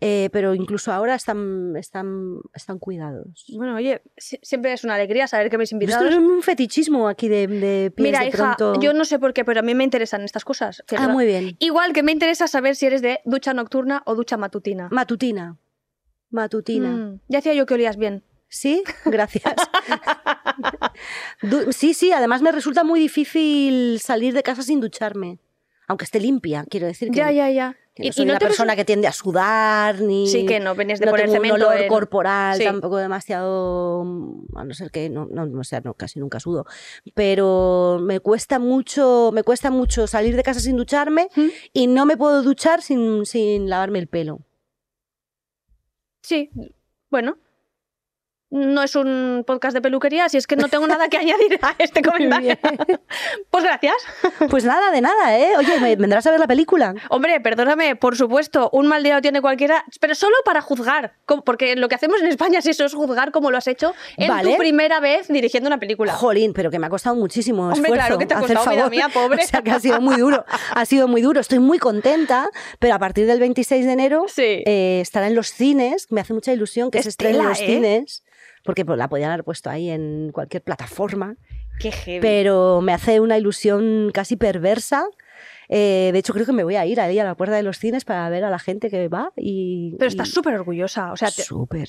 [0.00, 3.46] eh, pero incluso ahora están, están, están cuidados.
[3.56, 6.10] Bueno, oye, si- siempre es una alegría saber que mis Esto invitados...
[6.10, 8.80] es un fetichismo aquí de, de pies Mira, de hija, pronto.
[8.80, 10.82] yo no sé por qué, pero a mí me interesan estas cosas.
[10.98, 11.56] Ah, muy bien.
[11.60, 14.88] Igual que me interesa saber si eres de ducha nocturna o ducha matutina.
[14.90, 15.56] Matutina.
[16.30, 16.90] Matutina.
[16.90, 18.22] Mm, ya decía yo que olías bien.
[18.48, 19.44] Sí, gracias.
[21.70, 25.38] Sí, sí, además me resulta muy difícil salir de casa sin ducharme.
[25.88, 27.76] Aunque esté limpia, quiero decir que, Ya, ya, ya.
[27.94, 31.06] que no soy una persona que tiende a sudar ni Sí, que no vienes de
[31.06, 32.64] no poner tengo un olor en- corporal Sí.
[32.64, 34.02] tampoco demasiado
[34.56, 36.66] a no ser que no, no, no, sea, no, casi nunca sudo
[37.14, 41.46] pero me cuesta mucho me cuesta mucho salir de casa sin ducharme ¿Mm?
[41.72, 44.40] y no me puedo duchar sin, sin lavarme el pelo
[46.22, 46.50] Sí,
[47.10, 47.38] bueno.
[48.48, 51.74] No es un podcast de peluquería, así es que no tengo nada que añadir a
[51.78, 52.56] este comentario.
[53.50, 53.94] Pues gracias.
[54.50, 58.16] pues nada de nada eh oye ¿me vendrás a ver la película Hombre, perdóname, por
[58.16, 62.20] supuesto, un mal día lo tiene cualquiera, pero solo para juzgar, porque lo que hacemos
[62.20, 64.52] en España es eso, es juzgar como lo has hecho en Vale.
[64.52, 66.12] tu primera vez dirigiendo una película.
[66.12, 67.94] Jolín, pero que me ha costado muchísimo Hombre, esfuerzo.
[67.94, 68.90] claro que te ha costado, vida favor.
[68.90, 69.42] mía, pobre.
[69.44, 70.44] O sea, que ha sido muy duro.
[70.74, 71.40] Ha sido muy duro.
[71.40, 74.62] Estoy muy contenta, pero a partir del 26 de enero Sí.
[74.66, 76.08] eh, estará en los cines.
[76.10, 77.66] Me hace mucha ilusión que Es se estrene en los ¿eh?
[77.66, 78.24] cines,
[78.66, 81.36] porque pues, la podían haber puesto ahí en cualquier plataforma.
[81.80, 82.20] Qué heavy.
[82.20, 85.06] Pero me hace una ilusión casi perversa.
[85.68, 87.78] Eh, de hecho, creo que me voy a ir ahí a la puerta de los
[87.78, 89.96] cines para ver a la gente que va y...
[89.98, 91.42] Pero estás súper orgullosa, o sea, te-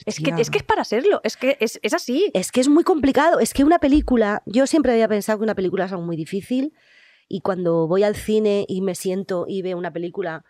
[0.06, 2.32] es, que, es que es para serlo, es que es, es así.
[2.34, 3.40] Es que es muy complicado.
[3.40, 6.74] Es que una película, yo siempre había pensado que una película es algo muy difícil
[7.30, 10.44] y cuando voy al cine y me siento y veo una película,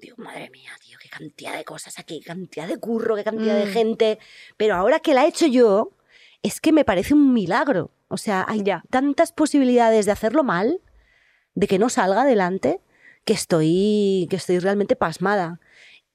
[0.00, 3.56] digo, madre mía, tío, qué cantidad de cosas aquí, qué cantidad de curro, qué cantidad
[3.56, 3.72] de Mm.
[3.72, 4.18] gente.
[4.56, 5.90] Pero ahora que la he hecho yo,
[6.42, 7.90] es que me parece un milagro.
[8.08, 8.84] O sea, hay Ya.
[8.90, 10.80] tantas posibilidades de hacerlo mal,
[11.54, 12.80] de que no salga adelante,
[13.24, 15.60] que estoy, que estoy realmente pasmada.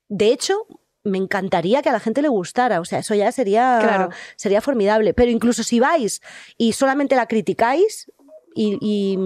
[0.07, 0.65] De hecho,
[1.03, 2.79] me encantaría que a la gente le gustara.
[2.79, 4.09] O sea, eso ya sería, Claro.
[4.38, 5.13] sería formidable.
[5.13, 6.21] Pero incluso si vais
[6.57, 8.09] y solamente la criticáis
[8.55, 9.17] y, y-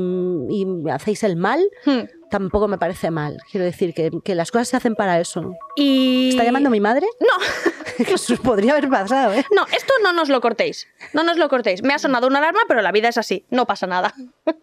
[0.49, 2.05] y hacéis el mal, Hmm.
[2.29, 3.37] Tampoco me parece mal.
[3.51, 5.55] Quiero decir que, que las cosas se hacen para eso.
[5.75, 6.29] Y...
[6.29, 7.07] ¿Está llamando mi madre?
[7.19, 9.45] No, podría haber pasado, ¿eh?
[9.55, 10.87] no, esto no nos lo cortéis.
[11.13, 11.83] No nos lo cortéis.
[11.83, 14.13] Me ha sonado una alarma, pero la vida es así, no pasa nada.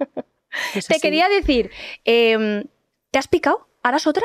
[0.73, 1.01] Es Te así.
[1.03, 1.73] quería decir,
[2.05, 2.63] em,
[3.11, 3.69] ¿te has picado?
[3.83, 4.25] ¿Harás otra?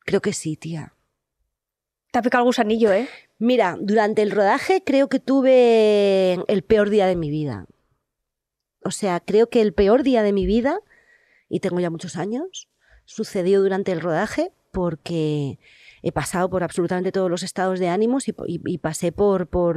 [0.00, 0.94] Creo que sí, tía.
[2.10, 3.08] Te ha picado el gusanillo, ¿eh?
[3.38, 7.66] Mira, durante el rodaje creo que tuve el peor día de mi vida.
[8.84, 10.80] O sea, creo que el peor día de mi vida,
[11.52, 12.68] y tengo ya muchos años,
[13.04, 15.58] sucedió durante el rodaje porque
[16.02, 19.46] he pasado por absolutamente todos los estados de ánimos y, po- y- y pasé por,
[19.48, 19.76] por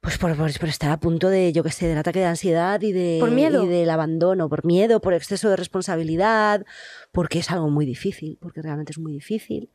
[0.00, 2.80] pues por, por- por estar a punto de, yo qué sé, del ataque de ansiedad
[2.82, 3.64] y, de, ¿Por miedo?
[3.64, 6.64] y del abandono, por miedo, por exceso de responsabilidad,
[7.12, 9.70] porque es algo muy difícil, porque realmente es muy difícil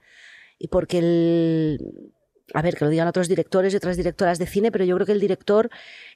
[0.58, 2.12] y porque el...
[2.54, 5.06] A ver, que lo digan otros directores y otras directoras de cine, pero yo creo
[5.06, 5.70] que el director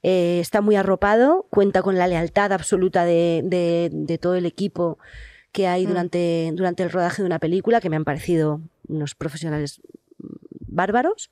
[0.04, 4.98] eh, está muy arropado, cuenta con la lealtad absoluta de, de- de todo el equipo
[5.52, 5.90] que hay Mm.
[5.90, 9.80] durante, durante el rodaje de una película, que me han parecido unos profesionales
[10.68, 11.32] bárbaros,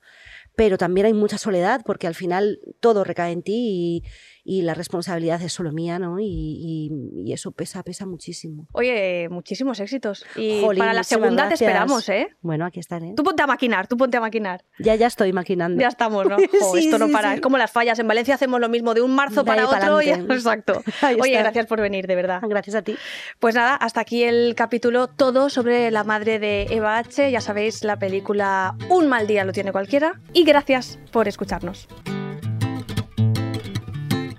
[0.56, 4.02] pero también hay mucha soledad porque al final todo recae en ti
[4.44, 6.20] y, y la responsabilidad es solo mía, ¿no?
[6.20, 6.90] Y, y-
[7.24, 8.66] y eso pesa, pesa muchísimo.
[8.72, 10.24] Oye, muchísimos éxitos.
[10.36, 11.62] Y Jolín, para la segunda te gracias.
[11.62, 12.28] esperamos, ¿eh?
[12.42, 13.14] Bueno, aquí estaré.
[13.16, 14.64] Tú ponte a maquinar, tú ponte a maquinar.
[14.78, 15.80] Ya, ya estoy maquinando.
[15.80, 16.36] Ya estamos, ¿no?
[16.60, 17.30] Jo, Sí, esto no sí, para.
[17.30, 17.34] sí.
[17.36, 17.98] Es como las fallas.
[17.98, 20.02] En Valencia hacemos lo mismo de un marzo De para otro.
[20.02, 20.34] y- pa'lante.
[20.34, 20.82] Exacto.
[21.20, 22.40] Oye, gracias por venir, de verdad.
[22.46, 22.94] Gracias a ti.
[23.40, 27.30] Pues nada, hasta aquí el capítulo todo sobre la madre de Eva H.
[27.30, 30.20] Ya sabéis, la película Un mal día lo tiene cualquiera.
[30.44, 31.88] Gracias por escucharnos.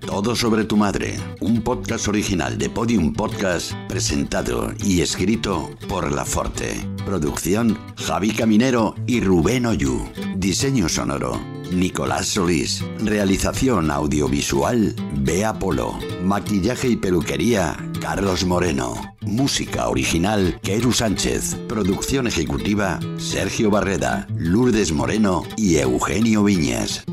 [0.05, 6.23] Todo sobre tu madre, un podcast original de Podium Podcast, presentado y escrito por La
[6.23, 6.75] Forte.
[7.05, 10.07] Producción, Javi Caminero y Rubén Oyu.
[10.37, 11.37] Diseño sonoro,
[11.71, 12.83] Nicolás Solís.
[12.99, 15.97] Realización audiovisual, Bea Polo.
[16.23, 18.95] Maquillaje y peluquería, Carlos Moreno.
[19.21, 21.55] Música original, Keru Sánchez.
[21.67, 27.03] Producción ejecutiva, Sergio Barreda, Lourdes Moreno y Eugenio Viñas.